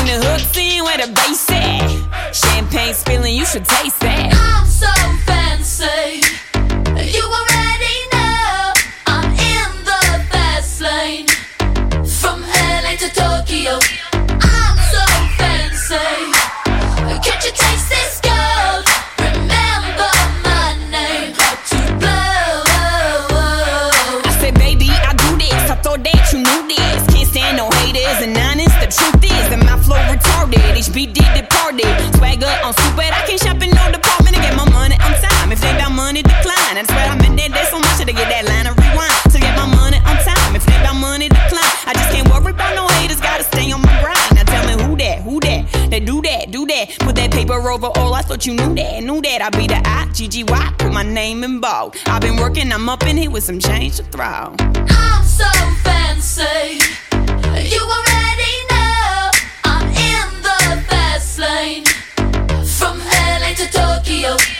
Bring 0.00 0.18
the 0.18 0.26
hooks 0.26 0.56
in 0.56 0.82
where 0.82 0.96
the 0.96 1.12
bass 1.12 1.50
at. 1.50 2.34
Champagne 2.34 2.94
spilling, 2.94 3.34
you 3.34 3.44
should 3.44 3.66
taste 3.66 4.00
that. 4.00 4.32
I'm 4.32 4.66
so 4.66 4.88
fancy. 5.26 6.39
That, 49.40 49.56
knew 49.56 49.66
that. 49.66 49.86
I 49.86 50.04
be 50.04 50.06
the 50.06 50.10
I, 50.10 50.12
G 50.12 50.28
G 50.28 50.44
Y. 50.44 50.74
Put 50.78 50.92
my 50.92 51.02
name 51.02 51.44
in 51.44 51.60
bold. 51.60 51.96
I've 52.06 52.20
been 52.20 52.36
working, 52.36 52.72
I'm 52.72 52.88
up 52.88 53.06
in 53.06 53.16
here 53.16 53.30
with 53.30 53.44
some 53.44 53.58
change 53.58 53.96
to 53.96 54.02
throw. 54.04 54.54
I'm 54.58 55.24
so 55.24 55.48
fancy. 55.82 56.78
You 57.12 57.80
already 57.80 58.54
know 58.70 59.30
I'm 59.64 59.86
in 59.88 60.42
the 60.42 60.84
fast 60.88 61.38
lane. 61.38 61.84
From 62.64 62.98
LA 62.98 63.54
to 63.54 63.66
Tokyo. 63.72 64.59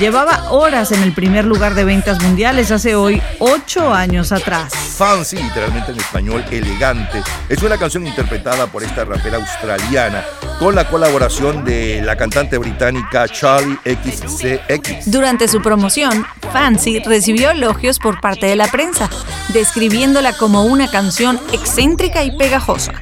llevaba 0.00 0.50
horas 0.50 0.92
en 0.92 1.02
el 1.02 1.12
primer 1.12 1.44
lugar 1.44 1.74
de 1.74 1.84
ventas 1.84 2.22
mundiales 2.22 2.70
hace 2.70 2.94
hoy 2.94 3.20
ocho 3.38 3.92
años 3.92 4.32
atrás. 4.32 4.72
Fancy, 4.72 5.36
literalmente 5.36 5.92
en 5.92 5.98
español, 5.98 6.42
elegante, 6.50 7.22
es 7.50 7.62
una 7.62 7.76
canción 7.76 8.06
interpretada 8.06 8.66
por 8.66 8.82
esta 8.82 9.04
rapera 9.04 9.36
australiana 9.36 10.24
con 10.58 10.74
la 10.74 10.88
colaboración 10.88 11.64
de 11.66 12.00
la 12.02 12.16
cantante 12.16 12.56
británica 12.56 13.28
Charlie 13.28 13.78
XCX. 13.84 15.10
Durante 15.10 15.48
su 15.48 15.60
promoción, 15.60 16.26
Fancy 16.50 17.00
recibió 17.00 17.50
elogios 17.50 17.98
por 17.98 18.22
parte 18.22 18.46
de 18.46 18.56
la 18.56 18.68
prensa, 18.68 19.10
describiéndola 19.48 20.32
como 20.32 20.64
una 20.64 20.90
canción 20.90 21.38
excéntrica 21.52 22.24
y 22.24 22.36
pegajosa. 22.36 22.92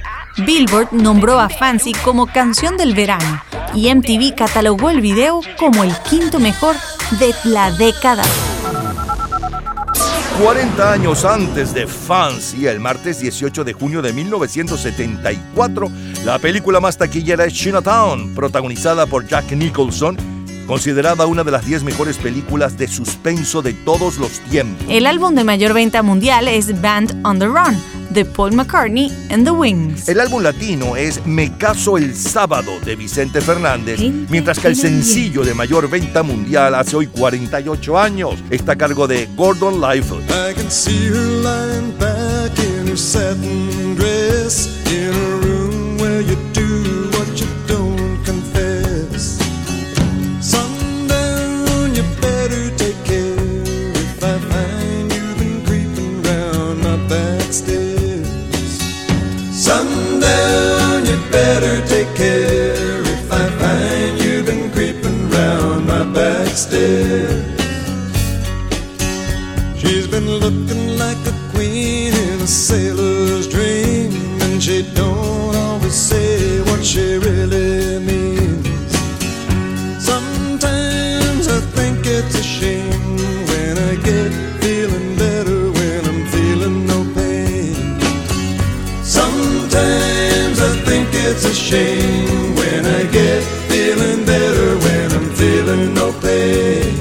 Billboard 0.46 0.92
nombró 0.92 1.40
a 1.40 1.48
Fancy 1.48 1.92
como 2.05 2.27
canción 2.27 2.77
del 2.77 2.94
verano 2.94 3.42
y 3.74 3.92
MTV 3.92 4.35
catalogó 4.37 4.90
el 4.90 5.01
video 5.01 5.40
como 5.59 5.83
el 5.83 5.92
quinto 6.09 6.38
mejor 6.38 6.77
de 7.18 7.35
la 7.44 7.70
década. 7.72 8.22
40 10.40 10.92
años 10.92 11.24
antes 11.24 11.74
de 11.74 11.88
Fancy, 11.88 12.66
el 12.68 12.79
martes 12.79 13.18
18 13.18 13.64
de 13.64 13.72
junio 13.72 14.01
de 14.01 14.12
1974, 14.12 15.90
la 16.24 16.38
película 16.38 16.79
más 16.79 16.96
taquillera 16.96 17.44
es 17.44 17.55
Chinatown, 17.55 18.35
protagonizada 18.37 19.07
por 19.07 19.27
Jack 19.27 19.51
Nicholson, 19.51 20.16
considerada 20.68 21.26
una 21.26 21.42
de 21.42 21.50
las 21.50 21.66
10 21.66 21.83
mejores 21.83 22.18
películas 22.18 22.76
de 22.76 22.87
suspenso 22.87 23.62
de 23.62 23.72
todos 23.72 24.18
los 24.18 24.38
tiempos. 24.50 24.87
El 24.88 25.07
álbum 25.07 25.35
de 25.35 25.42
mayor 25.42 25.72
venta 25.72 26.02
mundial 26.02 26.46
es 26.46 26.81
Band 26.81 27.26
on 27.26 27.38
the 27.38 27.46
Run, 27.46 27.74
de 28.11 28.24
Paul 28.24 28.52
McCartney 28.52 29.11
and 29.31 29.44
the 29.44 29.50
Wings. 29.50 30.09
El 30.09 30.20
álbum 30.20 30.42
latino 30.42 30.94
es 30.94 31.24
Me 31.26 31.57
Caso 31.57 31.96
el 31.96 32.14
Sábado 32.14 32.72
de 32.85 32.96
Vicente 32.96 33.40
Fernández, 33.40 33.98
mientras 34.28 34.59
que 34.59 34.68
el 34.68 34.76
sencillo 34.76 35.42
de 35.42 35.54
mayor 35.54 35.88
venta 35.88 36.22
mundial 36.22 36.74
hace 36.74 36.96
hoy 36.96 37.07
48 37.07 37.98
años 37.98 38.35
está 38.50 38.72
a 38.72 38.76
cargo 38.76 39.09
de 39.09 39.26
Gordon 39.35 39.81
Lightfoot. 39.81 40.22
I 40.24 40.54
can 40.54 40.70
see 40.70 41.09
her 41.09 41.42
lying 41.42 41.92
back 41.98 42.59
in 42.59 42.88
her 42.88 42.96
satin 42.96 43.96
dress 43.96 44.68
in 44.87 45.09
a 45.09 45.46
room 45.46 45.96
where 45.98 46.20
you 46.20 46.37
do 46.52 47.08
Sundown, 59.68 61.04
you 61.04 61.18
better 61.31 61.87
take 61.87 62.11
care 62.16 63.02
if 63.02 63.31
I 63.31 63.44
find 63.61 64.18
you've 64.24 64.46
been 64.46 64.70
creeping 64.72 65.28
round 65.28 65.87
my 65.87 66.04
back 66.04 66.48
stairs. 66.57 67.44
She's 69.78 70.07
been 70.07 70.26
looking 70.44 70.96
like 70.96 71.20
a 71.26 71.35
queen 71.52 72.14
in 72.14 72.40
a 72.40 72.46
sailor's 72.46 73.17
shame 91.68 92.54
when 92.54 92.87
I 92.87 93.02
get 93.12 93.42
feeling 93.68 94.24
better 94.24 94.68
when 94.85 95.07
I'm 95.16 95.28
feeling 95.40 95.92
no 95.92 96.07
pain. 96.24 96.94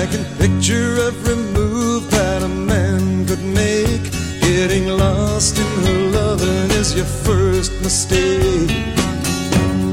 I 0.00 0.02
can 0.10 0.24
picture 0.42 0.90
every 1.10 1.36
move 1.58 2.10
that 2.10 2.42
a 2.42 2.48
man 2.48 3.24
could 3.28 3.44
make. 3.62 4.04
Getting 4.40 4.88
lost 4.88 5.56
in 5.56 5.70
her 5.86 6.00
loving 6.18 6.70
is 6.80 6.96
your 6.96 7.10
first 7.26 7.70
mistake. 7.86 8.70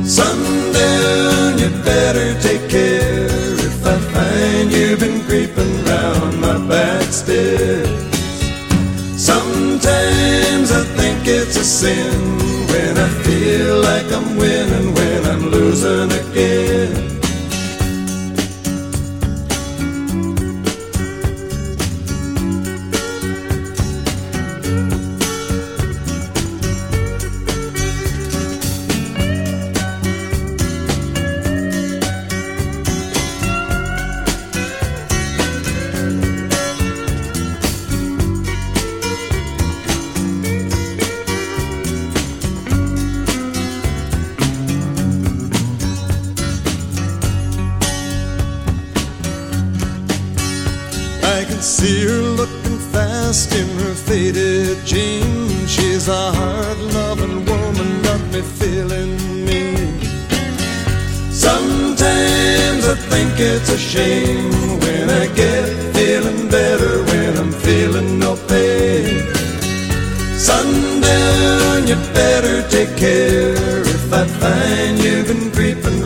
Sundown, 0.03 1.59
you 1.59 1.69
better 1.83 2.27
take 2.41 2.60
creeping 5.31 5.85
round 5.85 6.41
my 6.41 6.57
back. 6.67 7.01
Sometimes 9.15 10.71
I 10.73 10.83
think 10.97 11.25
it's 11.25 11.55
a 11.55 11.63
sin 11.63 12.13
when 12.67 12.97
I 12.97 13.07
feel 13.23 13.79
like 13.79 14.11
I'm 14.11 14.35
winning 14.35 14.93
when 14.93 15.25
I'm 15.25 15.49
losing 15.49 16.11
again. 16.11 17.10
See 51.61 52.05
her 52.05 52.21
looking 52.21 52.79
fast 52.91 53.53
in 53.53 53.67
her 53.79 53.93
faded 53.93 54.77
jeans. 54.85 55.71
She's 55.71 56.07
a 56.07 56.31
hard 56.31 56.77
loving 56.97 57.45
woman, 57.45 58.01
got 58.01 58.21
me 58.33 58.41
feeling 58.41 59.15
mean. 59.45 59.99
Sometimes 61.31 62.83
I 62.87 62.95
think 63.11 63.31
it's 63.37 63.69
a 63.69 63.77
shame 63.77 64.51
when 64.79 65.09
I 65.09 65.27
get 65.35 65.65
feeling 65.93 66.49
better 66.49 67.03
when 67.11 67.37
I'm 67.37 67.51
feeling 67.51 68.19
no 68.19 68.35
pain. 68.47 69.31
Sundown, 70.37 71.87
you 71.87 71.95
better 72.13 72.67
take 72.69 72.97
care 72.97 73.81
if 73.81 74.13
I 74.13 74.25
find 74.25 74.97
you've 75.03 75.27
been 75.27 75.51
creeping 75.51 76.01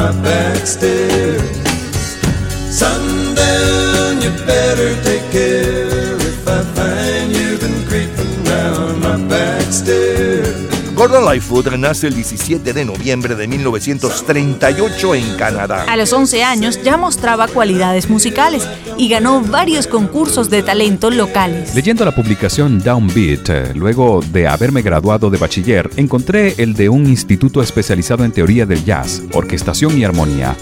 my 0.00 0.12
back 0.22 0.66
stairs. 0.66 1.42
Sundown, 2.70 3.89
you 4.22 4.30
better 4.46 4.94
take 5.02 5.30
care 5.30 6.16
if 6.16 6.46
I 6.46 6.62
find 6.74 7.32
you've 7.32 7.60
been 7.60 7.86
creeping 7.88 8.44
round 8.44 9.00
my 9.00 9.16
back 9.28 9.72
stairs. 9.72 10.70
Gordon 11.00 11.24
Lightfoot 11.24 11.66
nace 11.78 12.08
el 12.08 12.14
17 12.14 12.74
de 12.74 12.84
noviembre 12.84 13.34
de 13.34 13.48
1938 13.48 15.14
en 15.14 15.34
Canadá. 15.36 15.86
A 15.88 15.96
los 15.96 16.12
11 16.12 16.44
años 16.44 16.78
ya 16.82 16.98
mostraba 16.98 17.48
cualidades 17.48 18.10
musicales 18.10 18.68
y 18.98 19.08
ganó 19.08 19.40
varios 19.40 19.86
concursos 19.86 20.50
de 20.50 20.62
talento 20.62 21.10
locales. 21.10 21.74
Leyendo 21.74 22.04
la 22.04 22.14
publicación 22.14 22.80
Downbeat, 22.80 23.48
eh, 23.48 23.72
luego 23.74 24.20
de 24.30 24.46
haberme 24.46 24.82
graduado 24.82 25.30
de 25.30 25.38
bachiller, 25.38 25.88
encontré 25.96 26.56
el 26.58 26.74
de 26.74 26.90
un 26.90 27.06
instituto 27.06 27.62
especializado 27.62 28.26
en 28.26 28.32
teoría 28.32 28.66
del 28.66 28.84
jazz, 28.84 29.22
orquestación 29.32 29.96
y 29.96 30.04
armonía. 30.04 30.54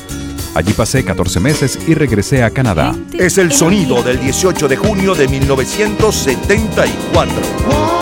Allí 0.55 0.73
pasé 0.73 1.05
14 1.05 1.41
meses 1.41 1.79
y 1.87 1.93
regresé 1.95 2.43
a 2.43 2.51
Canadá. 2.51 2.95
Es 3.13 3.37
el 3.39 3.53
sonido 3.53 4.03
del 4.03 4.21
18 4.21 4.69
de 4.69 4.77
junio 4.77 5.15
de 5.15 5.29
1974. 5.29 7.98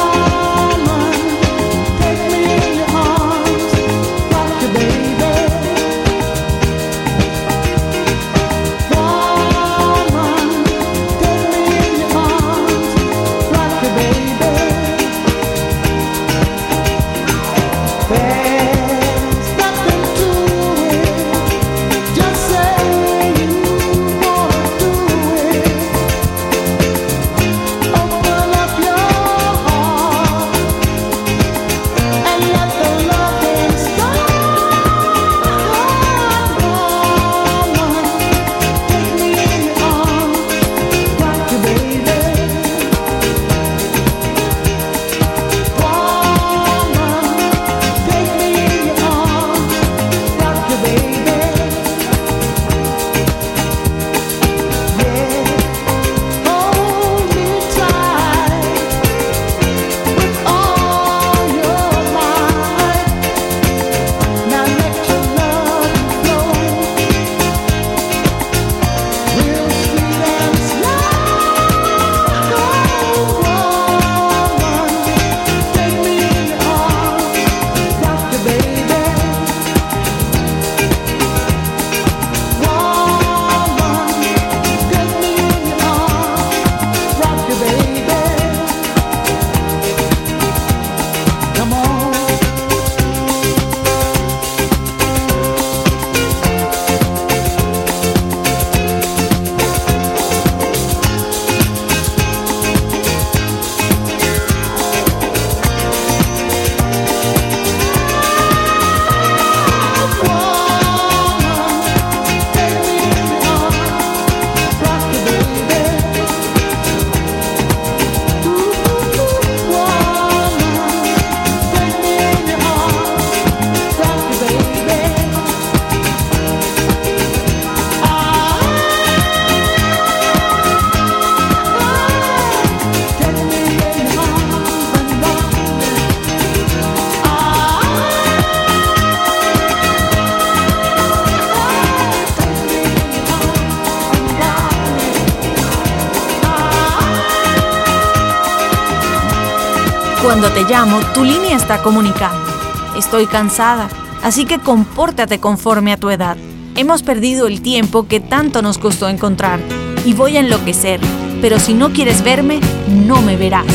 Cuando 150.27 150.50
te 150.50 150.64
llamo, 150.64 150.98
tu 151.14 151.22
línea 151.22 151.56
está 151.56 151.85
comunicando. 151.85 152.50
Estoy 152.98 153.27
cansada, 153.27 153.88
así 154.24 154.44
que 154.44 154.58
compórtate 154.58 155.38
conforme 155.38 155.92
a 155.92 155.98
tu 155.98 156.10
edad. 156.10 156.37
Hemos 156.74 157.04
perdido 157.04 157.46
el 157.46 157.62
tiempo 157.62 158.08
que 158.08 158.18
tanto 158.18 158.60
nos 158.60 158.77
costó 158.77 159.08
encontrar 159.08 159.60
y 160.04 160.14
voy 160.14 160.37
a 160.37 160.40
enloquecer, 160.40 160.98
pero 161.40 161.60
si 161.60 161.74
no 161.74 161.92
quieres 161.92 162.24
verme, 162.24 162.58
no 162.88 163.22
me 163.22 163.37
verás. 163.37 163.66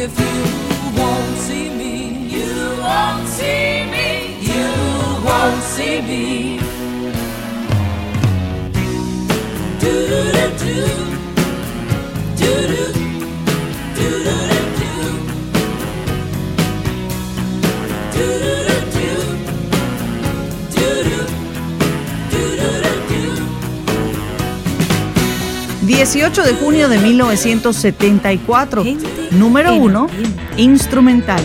if 0.00 0.20
you 0.20 1.00
won't 1.00 1.36
see 1.38 1.70
me, 1.70 2.28
you 2.28 2.54
won't 2.80 3.26
see 3.26 3.84
me, 3.94 4.38
you 4.50 4.66
won't 5.26 5.62
see 5.62 6.00
me. 6.00 6.58
Do 9.80 9.92
do 10.10 10.58
do. 10.58 11.07
18 25.98 26.44
de 26.44 26.54
junio 26.54 26.88
de 26.88 26.96
1974. 26.96 28.84
Número 29.32 29.74
uno, 29.74 30.06
instrumental. 30.56 31.42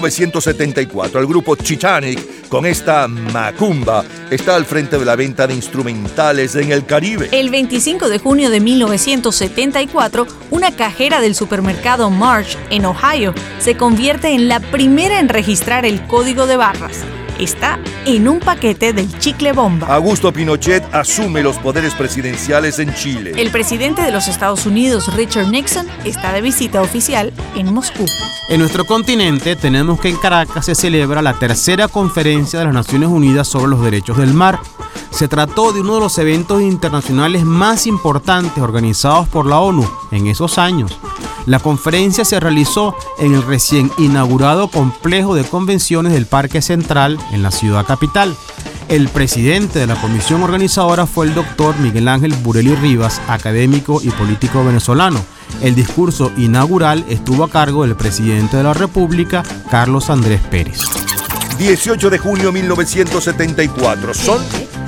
1974. 0.00 1.20
El 1.20 1.26
grupo 1.26 1.56
Titanic, 1.56 2.48
con 2.48 2.66
esta 2.66 3.06
macumba, 3.06 4.04
está 4.30 4.56
al 4.56 4.64
frente 4.64 4.98
de 4.98 5.04
la 5.04 5.16
venta 5.16 5.46
de 5.46 5.54
instrumentales 5.54 6.54
en 6.56 6.72
el 6.72 6.86
Caribe. 6.86 7.28
El 7.32 7.50
25 7.50 8.08
de 8.08 8.18
junio 8.18 8.50
de 8.50 8.60
1974, 8.60 10.26
una 10.50 10.72
cajera 10.72 11.20
del 11.20 11.34
supermercado 11.34 12.10
Marsh 12.10 12.56
en 12.70 12.86
Ohio 12.86 13.34
se 13.58 13.76
convierte 13.76 14.28
en 14.30 14.48
la 14.48 14.60
primera 14.60 15.20
en 15.20 15.28
registrar 15.28 15.84
el 15.84 16.06
código 16.06 16.46
de 16.46 16.56
barras 16.56 17.04
está 17.40 17.78
en 18.04 18.28
un 18.28 18.38
paquete 18.38 18.92
del 18.92 19.18
chicle 19.18 19.52
bomba. 19.52 19.86
Augusto 19.88 20.32
Pinochet 20.32 20.84
asume 20.94 21.42
los 21.42 21.56
poderes 21.56 21.94
presidenciales 21.94 22.78
en 22.78 22.94
Chile. 22.94 23.32
El 23.36 23.50
presidente 23.50 24.02
de 24.02 24.12
los 24.12 24.28
Estados 24.28 24.66
Unidos, 24.66 25.14
Richard 25.14 25.48
Nixon, 25.48 25.86
está 26.04 26.32
de 26.32 26.42
visita 26.42 26.82
oficial 26.82 27.32
en 27.56 27.72
Moscú. 27.72 28.04
En 28.48 28.60
nuestro 28.60 28.84
continente 28.84 29.56
tenemos 29.56 30.00
que 30.00 30.08
en 30.08 30.16
Caracas 30.16 30.66
se 30.66 30.74
celebra 30.74 31.22
la 31.22 31.38
tercera 31.38 31.88
conferencia 31.88 32.58
de 32.58 32.66
las 32.66 32.74
Naciones 32.74 33.08
Unidas 33.08 33.48
sobre 33.48 33.70
los 33.70 33.82
Derechos 33.82 34.18
del 34.18 34.34
Mar. 34.34 34.60
Se 35.10 35.28
trató 35.28 35.72
de 35.72 35.80
uno 35.80 35.94
de 35.94 36.00
los 36.00 36.18
eventos 36.18 36.62
internacionales 36.62 37.44
más 37.44 37.86
importantes 37.86 38.62
organizados 38.62 39.28
por 39.28 39.46
la 39.46 39.58
ONU 39.58 39.88
en 40.10 40.26
esos 40.26 40.58
años. 40.58 40.98
La 41.46 41.58
conferencia 41.58 42.24
se 42.24 42.38
realizó 42.40 42.94
en 43.18 43.34
el 43.34 43.42
recién 43.42 43.90
inaugurado 43.98 44.68
complejo 44.68 45.34
de 45.34 45.44
convenciones 45.44 46.12
del 46.12 46.26
Parque 46.26 46.62
Central 46.62 47.18
en 47.32 47.42
la 47.42 47.50
ciudad 47.50 47.86
capital. 47.86 48.36
El 48.88 49.08
presidente 49.08 49.78
de 49.78 49.86
la 49.86 49.94
comisión 50.00 50.42
organizadora 50.42 51.06
fue 51.06 51.26
el 51.26 51.34
doctor 51.34 51.78
Miguel 51.78 52.08
Ángel 52.08 52.34
Bureli 52.34 52.74
Rivas, 52.74 53.20
académico 53.28 54.00
y 54.02 54.10
político 54.10 54.64
venezolano. 54.64 55.24
El 55.62 55.74
discurso 55.74 56.32
inaugural 56.36 57.04
estuvo 57.08 57.44
a 57.44 57.50
cargo 57.50 57.84
del 57.84 57.94
presidente 57.94 58.56
de 58.56 58.64
la 58.64 58.74
República, 58.74 59.42
Carlos 59.70 60.10
Andrés 60.10 60.40
Pérez. 60.50 60.80
18 61.58 62.10
de 62.10 62.18
junio 62.18 62.52
1974. 62.52 64.14
Son, 64.14 64.42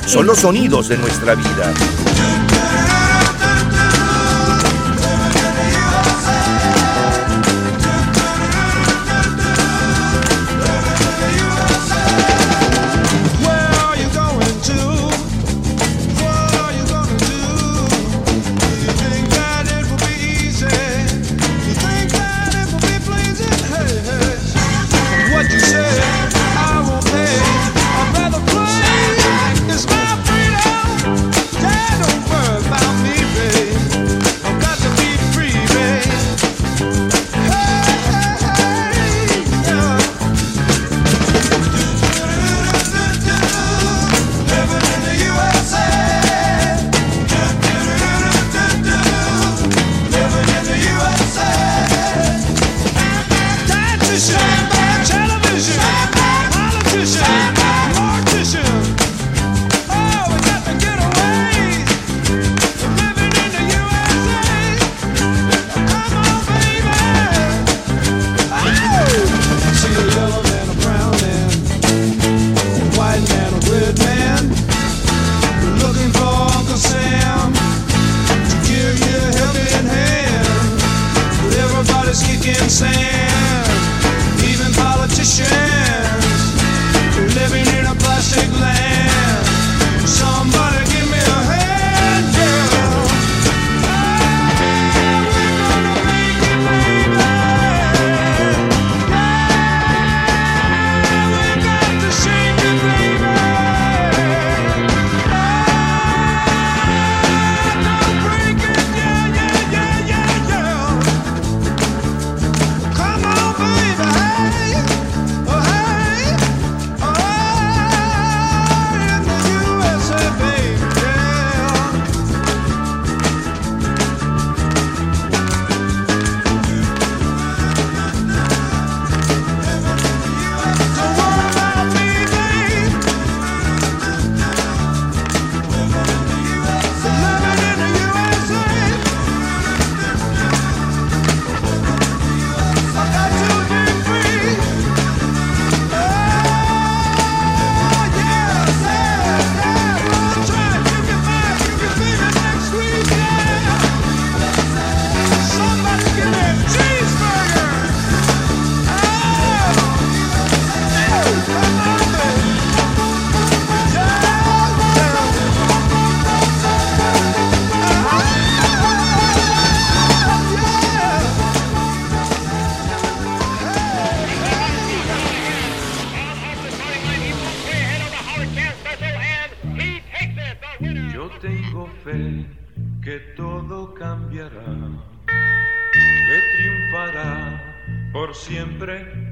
son 0.07 0.27
los 0.27 0.39
sonidos 0.39 0.89
de 0.89 0.99
nuestra 0.99 1.35
vida. 1.35 1.73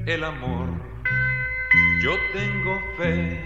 El 0.06 0.24
amor. 0.24 0.68
Yo 2.02 2.12
tengo 2.32 2.78
fe 2.96 3.38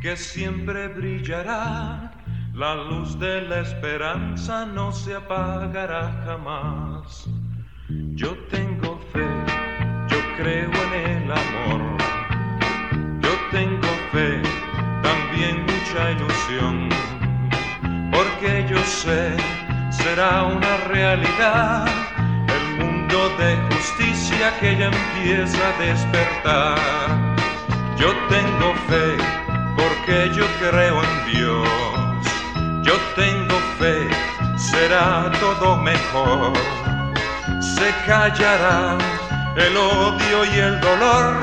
que 0.00 0.16
siempre 0.16 0.88
brillará, 0.88 2.12
la 2.54 2.74
luz 2.74 3.18
de 3.18 3.42
la 3.42 3.60
esperanza 3.60 4.64
no 4.66 4.92
se 4.92 5.14
apagará 5.14 6.22
jamás. 6.24 7.28
Yo 8.14 8.36
tengo 8.50 8.98
fe, 9.12 9.26
yo 10.08 10.18
creo 10.36 10.70
en 10.70 11.24
el 11.24 11.32
amor. 11.32 11.82
Yo 13.20 13.30
tengo 13.50 13.88
fe, 14.12 14.40
también 15.02 15.66
mucha 15.66 16.12
ilusión, 16.12 16.88
porque 18.12 18.66
yo 18.68 18.78
sé, 18.84 19.36
será 19.90 20.44
una 20.44 20.76
realidad 20.88 21.86
el 22.48 22.84
mundo 22.84 23.18
de 23.38 23.56
justicia 23.74 24.05
que 24.60 24.76
ya 24.76 24.86
empieza 24.86 25.58
a 25.68 25.78
despertar. 25.82 26.78
Yo 27.96 28.12
tengo 28.28 28.74
fe, 28.88 29.16
porque 29.76 30.30
yo 30.34 30.46
creo 30.60 31.02
en 31.02 31.32
Dios. 31.32 31.68
Yo 32.82 32.94
tengo 33.14 33.56
fe, 33.78 34.08
será 34.56 35.30
todo 35.40 35.76
mejor. 35.76 36.52
Se 37.60 37.88
callará 38.06 38.98
el 39.56 39.76
odio 39.76 40.44
y 40.44 40.58
el 40.58 40.80
dolor. 40.80 41.40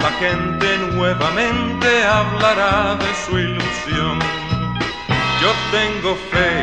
La 0.00 0.10
gente 0.18 0.78
nuevamente 0.92 2.04
hablará 2.04 2.96
de 2.96 3.14
su 3.24 3.38
ilusión. 3.38 4.18
Yo 5.40 5.50
tengo 5.70 6.16
fe, 6.32 6.62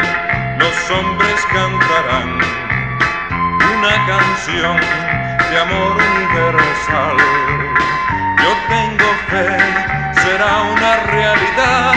los 0.59 0.91
hombres 0.91 1.39
cantarán 1.51 2.39
una 3.78 4.05
canción 4.05 5.30
de 5.50 5.60
amor 5.60 5.98
universal. 5.98 7.18
Yo 8.44 8.52
tengo 8.70 9.10
fe, 9.30 9.58
será 10.22 10.62
una 10.62 10.98
realidad. 11.12 11.94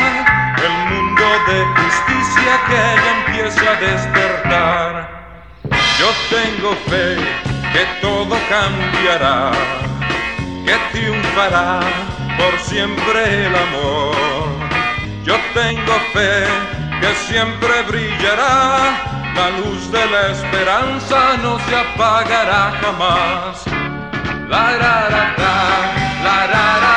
El 0.65 0.95
mundo 0.95 1.25
de 1.49 1.65
justicia 1.81 2.53
que 2.69 2.81
ya 3.03 3.11
empieza 3.19 3.71
a 3.71 3.81
despertar. 3.81 5.25
Yo 5.99 6.09
tengo 6.31 6.75
fe 6.89 7.17
que 7.73 7.85
todo 8.01 8.37
cambiará, 8.49 9.51
que 10.65 10.77
triunfará 10.93 11.81
por 12.39 12.59
siempre 12.61 13.47
el 13.47 13.55
amor. 13.55 14.15
Yo 15.25 15.37
tengo 15.55 15.95
fe 16.13 16.45
que 17.01 17.15
siempre 17.27 17.83
brillará, 17.89 19.14
la 19.35 19.51
luz 19.51 19.91
de 19.91 20.07
la 20.07 20.29
esperanza 20.31 21.37
no 21.43 21.59
se 21.59 21.77
apagará 21.77 22.73
jamás. 22.81 23.65
La 24.49 24.79
ra 24.79 25.09
ra 25.09 25.35
ra, 25.37 25.55
la 26.25 26.47
ra 26.47 26.94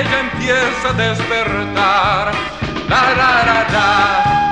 ella 0.00 0.20
empieza 0.20 0.88
a 0.88 0.92
despertar. 0.92 2.32
La, 2.88 3.02
la, 3.20 3.44
la, 3.46 3.68
la. 3.72 4.47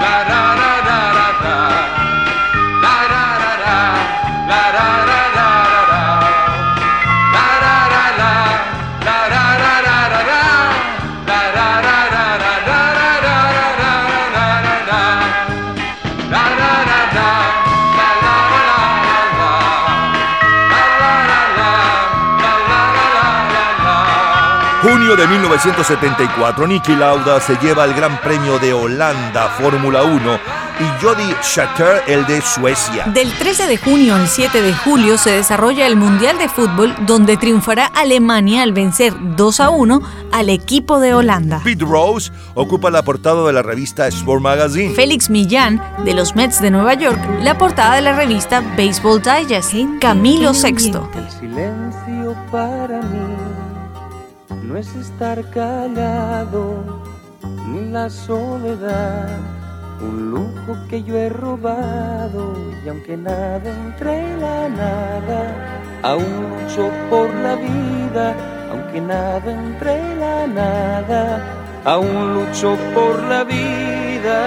De 25.17 25.27
1974, 25.27 26.67
Niki 26.67 26.95
Lauda 26.95 27.41
se 27.41 27.57
lleva 27.57 27.85
el 27.85 27.95
Gran 27.95 28.21
Premio 28.21 28.59
de 28.59 28.75
Holanda 28.75 29.49
Fórmula 29.49 30.03
1 30.03 30.39
y 30.79 31.03
Jody 31.03 31.35
Scheckter 31.43 32.03
el 32.07 32.27
de 32.27 32.43
Suecia. 32.43 33.05
Del 33.07 33.33
13 33.33 33.67
de 33.67 33.79
junio 33.79 34.15
al 34.15 34.29
7 34.29 34.61
de 34.61 34.75
julio 34.75 35.17
se 35.17 35.31
desarrolla 35.31 35.87
el 35.87 35.97
Mundial 35.97 36.37
de 36.39 36.51
Fútbol 36.51 36.95
donde 37.07 37.39
triunfará 37.39 37.87
Alemania 37.87 38.63
al 38.63 38.73
vencer 38.73 39.15
2 39.37 39.61
a 39.61 39.71
1 39.71 40.03
al 40.33 40.51
equipo 40.51 41.01
de 41.01 41.15
Holanda. 41.15 41.63
Pete 41.65 41.85
Rose 41.87 42.31
ocupa 42.55 42.91
la 42.91 43.03
portada 43.03 43.47
de 43.47 43.55
la 43.55 43.63
revista 43.63 44.07
Sport 44.09 44.43
Magazine. 44.43 44.95
Félix 44.95 45.31
Millán, 45.31 45.81
de 46.05 46.13
los 46.13 46.37
Mets 46.37 46.61
de 46.61 46.71
Nueva 46.71 46.93
York, 46.93 47.19
la 47.41 47.57
portada 47.57 47.95
de 47.95 48.03
la 48.03 48.13
revista 48.13 48.61
Baseball 48.77 49.23
Digest. 49.23 49.73
Camilo 49.99 50.53
VI. 50.53 50.93
El 51.15 51.31
silencio 51.31 52.37
para 52.51 53.01
mí 53.01 53.56
no 54.67 54.77
es 54.77 54.95
estar 54.97 55.49
callado, 55.51 56.83
ni 57.69 57.89
la 57.91 58.11
soledad, 58.11 59.39
un 60.01 60.31
lujo 60.33 60.77
que 60.89 61.03
yo 61.05 61.17
he 61.17 61.29
robado, 61.29 62.55
y 62.85 62.89
aunque 62.89 63.17
nada 63.17 63.63
entre 63.65 64.37
la 64.39 64.69
nada, 64.69 65.41
aún 66.03 66.51
lucho 66.51 66.91
por 67.09 67.33
la 67.35 67.55
vida, 67.55 68.35
aunque 68.73 69.01
nada 69.01 69.53
entre 69.53 70.17
la 70.17 70.47
nada, 70.49 71.41
aún 71.85 72.35
lucho 72.35 72.77
por 72.93 73.23
la 73.25 73.45
vida. 73.45 74.41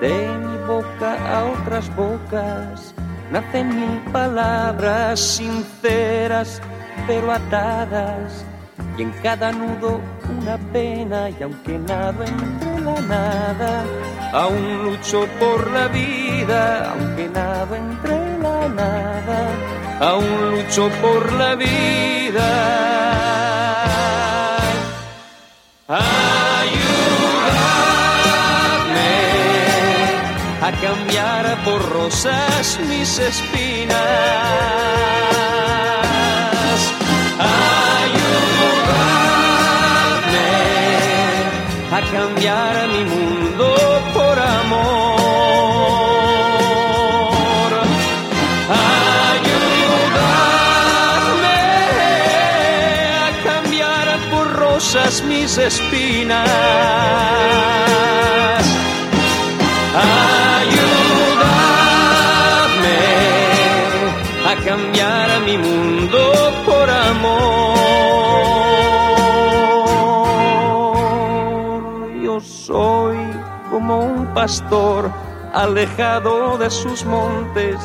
De 0.00 0.28
mi 0.38 0.56
boca 0.66 1.16
a 1.30 1.44
otras 1.44 1.94
bocas 1.94 2.94
nacen 3.30 3.68
mil 3.68 4.00
palabras 4.12 5.20
sinceras 5.20 6.60
pero 7.06 7.32
atadas 7.32 8.44
y 8.96 9.02
en 9.02 9.10
cada 9.22 9.52
nudo 9.52 10.00
una 10.28 10.56
pena 10.72 11.30
y 11.30 11.42
aunque 11.42 11.78
nada 11.78 12.24
entre 12.24 12.80
la 12.80 13.00
nada 13.00 13.84
aún 14.32 14.84
lucho 14.84 15.26
por 15.38 15.70
la 15.70 15.88
vida 15.88 16.92
aunque 16.92 17.28
nada 17.28 17.76
entre 17.76 18.38
la 18.38 18.68
nada 18.68 19.74
aún 20.00 20.50
lucho 20.50 20.90
por 21.00 21.32
la 21.32 21.54
vida. 21.54 22.50
Ayúdame 25.86 26.24
a 30.62 30.72
cambiar 30.80 31.64
por 31.64 31.80
rosas 31.92 32.78
mis 32.88 33.18
espinas 33.18 33.94
cambiar 42.14 42.74
mi 42.88 43.02
mundo 43.12 43.66
por 44.14 44.38
amor. 44.38 45.24
Ayúdame 49.34 50.00
a 53.24 53.28
cambiar 53.48 54.06
por 54.30 54.46
rosas 54.52 55.14
mis 55.24 55.58
espinas. 55.58 56.44
Pastor 74.34 75.10
alejado 75.54 76.58
de 76.58 76.68
sus 76.68 77.04
montes, 77.04 77.78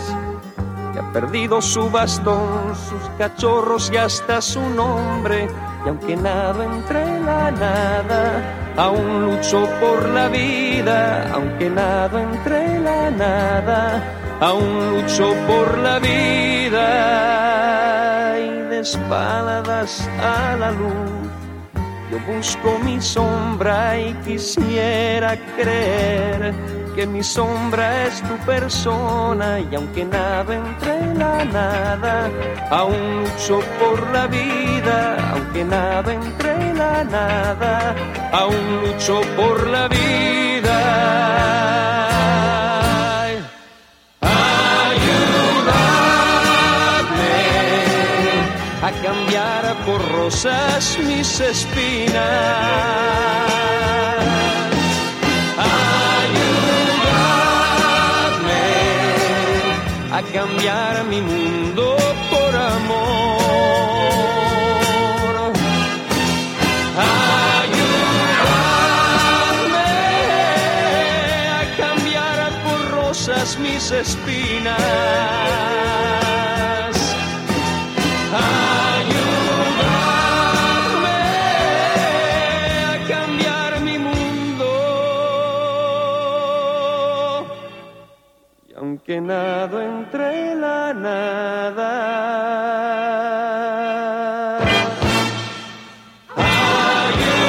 que 0.91 0.99
ha 0.99 1.13
perdido 1.13 1.61
su 1.61 1.89
bastón, 1.89 2.75
sus 2.75 3.09
cachorros 3.17 3.91
y 3.93 3.97
hasta 3.97 4.41
su 4.41 4.59
nombre. 4.71 5.47
Y 5.85 5.89
aunque 5.89 6.17
nada 6.17 6.65
entre 6.65 7.19
la 7.21 7.51
nada, 7.51 8.73
aún 8.75 9.21
lucho 9.21 9.69
por 9.79 10.09
la 10.09 10.27
vida, 10.27 11.31
aunque 11.33 11.69
nada 11.69 12.21
entre 12.21 12.79
la 12.79 13.11
nada, 13.11 14.03
aún 14.41 14.89
lucho 14.89 15.31
por 15.47 15.77
la 15.77 15.99
vida 15.99 16.79
y 18.39 18.49
de 18.69 18.79
espaldas 18.79 20.09
a 20.21 20.55
la 20.57 20.71
luz. 20.71 21.18
Yo 22.11 22.17
busco 22.21 22.79
mi 22.83 22.99
sombra 22.99 23.99
y 23.99 24.13
quisiera 24.25 25.37
creer 25.55 26.53
que 26.95 27.05
mi 27.05 27.21
sombra 27.21 28.07
es 28.07 28.21
tu 28.23 28.35
persona 28.45 29.59
y 29.59 29.75
aunque 29.75 30.05
nada 30.05 30.55
entre 30.55 31.13
la 31.13 31.45
nada, 31.45 32.29
aún 32.71 33.23
lucho 33.23 33.59
por 33.79 34.11
la 34.11 34.25
vida, 34.25 35.17
aunque 35.33 35.63
nada 35.63 36.11
entre 36.11 36.73
la 36.73 37.03
nada, 37.03 37.95
aún 38.31 38.81
lucho 38.81 39.21
por 39.37 39.67
la 39.67 39.87
vida. 39.87 40.58
Por 49.85 50.01
rosas 50.11 50.97
mis 50.99 51.39
espinas. 51.39 52.19
Ayúdame 56.19 58.67
a 60.11 60.21
cambiar 60.33 61.03
mi 61.05 61.21
mundo 61.21 61.95
por 62.31 62.55
amor. 62.55 63.39
Ayúdame 67.59 69.91
a 71.59 71.61
cambiar 71.77 72.51
por 72.63 72.79
rosas 72.91 73.57
mis 73.59 73.91
espinas. 73.91 75.98
Que 89.09 89.19
nado 89.19 89.81
entre 89.81 90.53
la 90.53 90.93
nada. 90.93 91.89
Ayúdame 96.35 97.47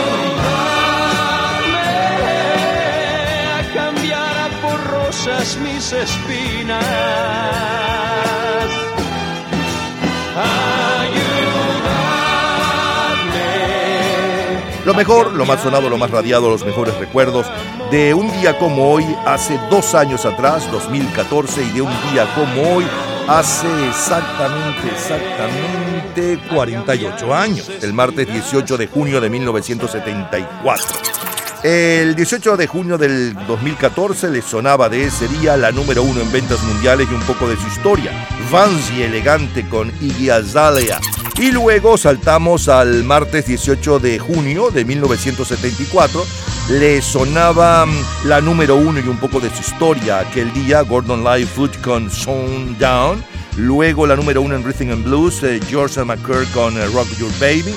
a 3.59 3.61
cambiar 3.75 4.39
a 4.39 4.49
por 4.63 4.81
rosas 4.91 5.59
mis 5.59 5.93
espinas. 5.93 6.83
Ayúdame. 10.95 11.27
Lo 14.87 14.95
mejor, 14.95 15.35
lo 15.35 15.45
más 15.45 15.61
sonado, 15.61 15.91
lo 15.91 15.99
más 15.99 16.11
radiado, 16.11 16.49
los 16.49 16.65
mejores 16.65 16.97
recuerdos 16.97 17.45
de 17.91 18.15
un 18.15 18.31
día 18.41 18.57
como 18.57 18.93
hoy, 18.93 19.05
hace 19.27 19.59
dos 19.69 19.95
años 19.95 20.25
atrás, 20.25 20.71
2014, 20.71 21.63
y 21.63 21.71
de 21.71 21.83
un 21.83 21.91
día 22.11 22.27
como 22.35 22.77
hoy, 22.77 22.87
hace 23.27 23.67
exactamente, 23.89 24.89
exactamente 24.93 26.39
48 26.53 27.35
años, 27.35 27.69
el 27.83 27.93
martes 27.93 28.33
18 28.33 28.77
de 28.77 28.87
junio 28.87 29.21
de 29.21 29.29
1974. 29.29 30.87
El 31.65 32.15
18 32.15 32.57
de 32.57 32.67
junio 32.67 32.97
del 32.97 33.35
2014 33.47 34.31
le 34.31 34.41
sonaba 34.41 34.89
de 34.89 35.05
ese 35.05 35.29
día 35.29 35.57
la 35.57 35.73
número 35.73 36.03
uno 36.03 36.21
en 36.21 36.31
ventas 36.33 36.63
mundiales 36.63 37.09
y 37.11 37.15
un 37.15 37.23
poco 37.23 37.49
de 37.49 37.57
su 37.57 37.67
historia, 37.67 38.13
Vansi 38.51 39.03
Elegante 39.03 39.69
con 39.69 39.93
Iggy 40.01 40.31
Azalea. 40.31 41.01
Y 41.41 41.53
luego 41.53 41.97
saltamos 41.97 42.69
al 42.69 43.03
martes 43.03 43.47
18 43.47 43.99
de 43.99 44.19
junio 44.19 44.71
de 44.71 44.85
1974. 44.85 46.23
Le 46.69 47.01
sonaba 47.01 47.87
mm, 47.87 48.27
la 48.27 48.43
número 48.43 48.77
uno 48.77 49.01
y 49.01 49.09
un 49.09 49.17
poco 49.17 49.41
de 49.41 49.49
su 49.49 49.63
historia 49.63 50.19
aquel 50.19 50.53
día, 50.53 50.83
Gordon 50.83 51.25
Lightfoot 51.25 51.81
con 51.81 52.11
Down. 52.79 53.25
Luego 53.57 54.07
la 54.07 54.17
número 54.17 54.43
uno 54.43 54.55
en 54.55 54.63
Rhythm 54.63 54.91
and 54.91 55.03
Blues, 55.03 55.43
eh, 55.43 55.61
George 55.67 56.05
McCurr 56.05 56.47
con 56.53 56.77
eh, 56.77 56.85
Rock 56.89 57.09
Your 57.19 57.33
Baby. 57.41 57.75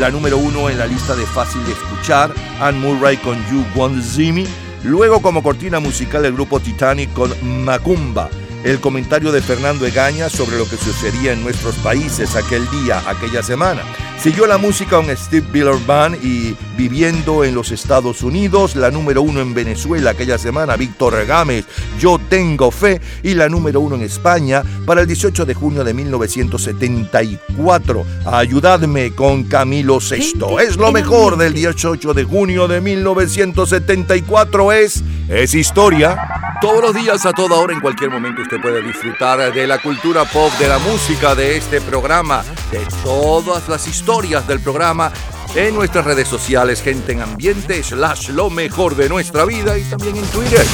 La 0.00 0.10
número 0.10 0.36
uno 0.36 0.68
en 0.68 0.78
la 0.78 0.86
lista 0.86 1.14
de 1.14 1.24
fácil 1.24 1.64
de 1.66 1.70
escuchar, 1.70 2.34
Anne 2.60 2.80
Murray 2.80 3.16
con 3.18 3.36
You 3.48 3.64
Want 3.76 4.02
See 4.02 4.32
Me. 4.32 4.44
Luego 4.82 5.22
como 5.22 5.40
cortina 5.40 5.78
musical 5.78 6.24
el 6.24 6.32
grupo 6.32 6.58
Titanic 6.58 7.12
con 7.12 7.32
Macumba. 7.64 8.28
El 8.64 8.80
comentario 8.80 9.30
de 9.30 9.42
Fernando 9.42 9.84
Egaña 9.84 10.30
sobre 10.30 10.56
lo 10.56 10.66
que 10.66 10.78
sucedía 10.78 11.34
en 11.34 11.42
nuestros 11.42 11.74
países 11.76 12.34
aquel 12.34 12.66
día, 12.70 13.02
aquella 13.06 13.42
semana. 13.42 13.82
Siguió 14.18 14.46
la 14.46 14.56
música 14.56 14.96
con 14.96 15.14
Steve 15.14 15.46
Miller 15.52 15.76
Band 15.86 16.16
y 16.24 16.56
viviendo 16.78 17.44
en 17.44 17.54
los 17.54 17.70
Estados 17.72 18.22
Unidos, 18.22 18.74
la 18.74 18.90
número 18.90 19.20
uno 19.20 19.42
en 19.42 19.52
Venezuela 19.52 20.12
aquella 20.12 20.38
semana, 20.38 20.76
Víctor 20.76 21.26
Gámez, 21.26 21.66
Yo 21.98 22.18
Tengo 22.30 22.70
Fe, 22.70 23.02
y 23.22 23.34
la 23.34 23.50
número 23.50 23.80
uno 23.80 23.96
en 23.96 24.02
España 24.02 24.62
para 24.86 25.02
el 25.02 25.06
18 25.06 25.44
de 25.44 25.52
junio 25.52 25.84
de 25.84 25.92
1974. 25.92 28.06
Ayudadme 28.24 29.14
con 29.14 29.44
Camilo 29.44 29.98
VI. 29.98 30.32
Es 30.66 30.78
lo 30.78 30.90
mejor 30.90 31.36
del 31.36 31.52
18 31.52 32.14
de 32.14 32.24
junio 32.24 32.66
de 32.66 32.80
1974, 32.80 34.72
es, 34.72 35.04
es 35.28 35.54
historia. 35.54 36.16
Todos 36.62 36.80
los 36.80 36.94
días, 36.94 37.26
a 37.26 37.32
toda 37.32 37.56
hora, 37.56 37.74
en 37.74 37.80
cualquier 37.80 38.10
momento, 38.10 38.40
usted 38.40 38.62
puede 38.62 38.80
disfrutar 38.80 39.52
de 39.52 39.66
la 39.66 39.82
cultura 39.82 40.24
pop, 40.24 40.50
de 40.58 40.68
la 40.68 40.78
música, 40.78 41.34
de 41.34 41.58
este 41.58 41.82
programa, 41.82 42.42
de 42.70 42.80
todas 43.02 43.68
las 43.68 43.86
historias 43.86 44.03
del 44.04 44.60
programa 44.60 45.10
en 45.54 45.74
nuestras 45.74 46.04
redes 46.04 46.28
sociales, 46.28 46.82
gente 46.82 47.12
en 47.12 47.22
ambiente, 47.22 47.82
slash 47.82 48.28
lo 48.28 48.50
mejor 48.50 48.96
de 48.96 49.08
nuestra 49.08 49.46
vida 49.46 49.78
y 49.78 49.82
también 49.84 50.16
en 50.16 50.26
Twitter. 50.26 50.66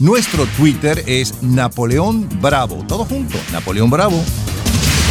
Nuestro 0.00 0.44
Twitter 0.56 1.04
es 1.06 1.40
Napoleón 1.40 2.28
Bravo. 2.40 2.84
Todo 2.88 3.04
junto, 3.04 3.38
Napoleón 3.52 3.90
Bravo. 3.90 4.20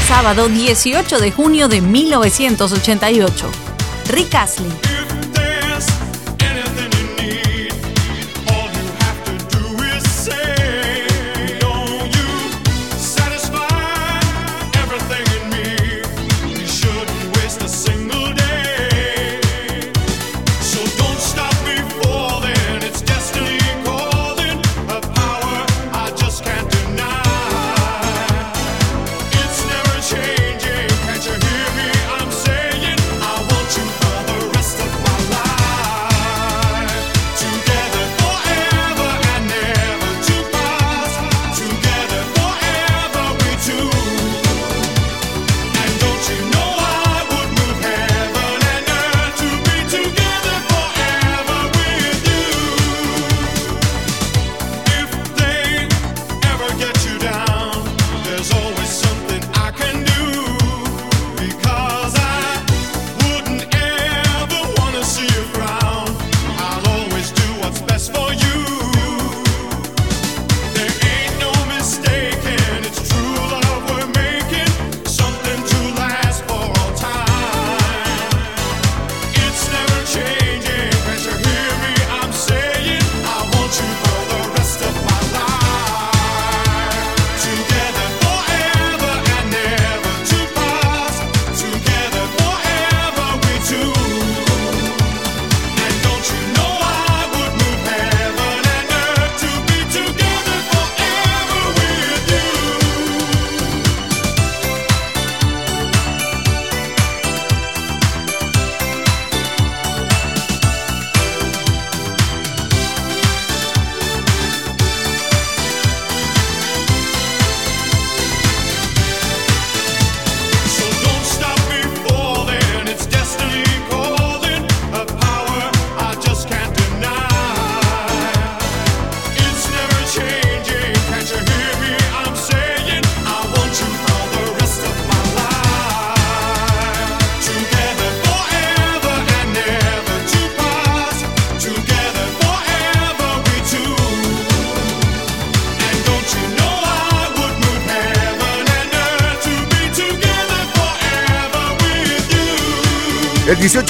Sábado 0.09 0.49
18 0.49 1.19
de 1.19 1.31
junio 1.31 1.69
de 1.69 1.79
1988. 1.79 3.49
Rick 4.09 4.35
Astley. 4.35 4.94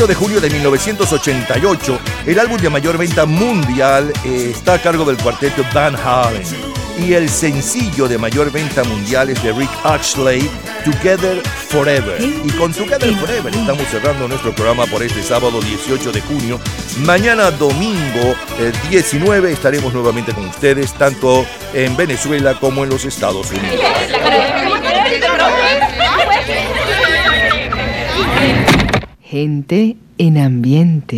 de 0.07 0.15
julio 0.15 0.39
de 0.39 0.49
1988, 0.49 1.99
el 2.27 2.39
álbum 2.39 2.57
de 2.57 2.69
mayor 2.69 2.97
venta 2.97 3.25
mundial 3.25 4.11
eh, 4.23 4.51
está 4.53 4.75
a 4.75 4.81
cargo 4.81 5.05
del 5.05 5.17
cuarteto 5.17 5.63
Van 5.73 5.95
Halen. 5.95 6.43
Y 6.97 7.13
el 7.13 7.29
sencillo 7.29 8.07
de 8.07 8.17
mayor 8.17 8.51
venta 8.51 8.83
mundial 8.83 9.29
es 9.29 9.41
de 9.43 9.51
Rick 9.51 9.69
Ashley, 9.83 10.49
Together 10.85 11.41
Forever. 11.69 12.21
Y 12.21 12.49
con 12.51 12.73
Together 12.73 13.13
Forever 13.15 13.53
estamos 13.53 13.87
cerrando 13.89 14.27
nuestro 14.27 14.53
programa 14.53 14.85
por 14.85 15.03
este 15.03 15.21
sábado 15.23 15.59
18 15.59 16.11
de 16.11 16.21
junio. 16.21 16.59
Mañana 16.99 17.51
domingo 17.51 18.35
eh, 18.59 18.71
19 18.89 19.51
estaremos 19.51 19.93
nuevamente 19.93 20.33
con 20.33 20.45
ustedes, 20.47 20.93
tanto 20.93 21.45
en 21.73 21.97
Venezuela 21.97 22.53
como 22.59 22.83
en 22.83 22.89
los 22.91 23.05
Estados 23.05 23.51
Unidos. 23.51 23.81
Gente 29.35 29.97
en 30.17 30.37
ambiente. 30.37 31.17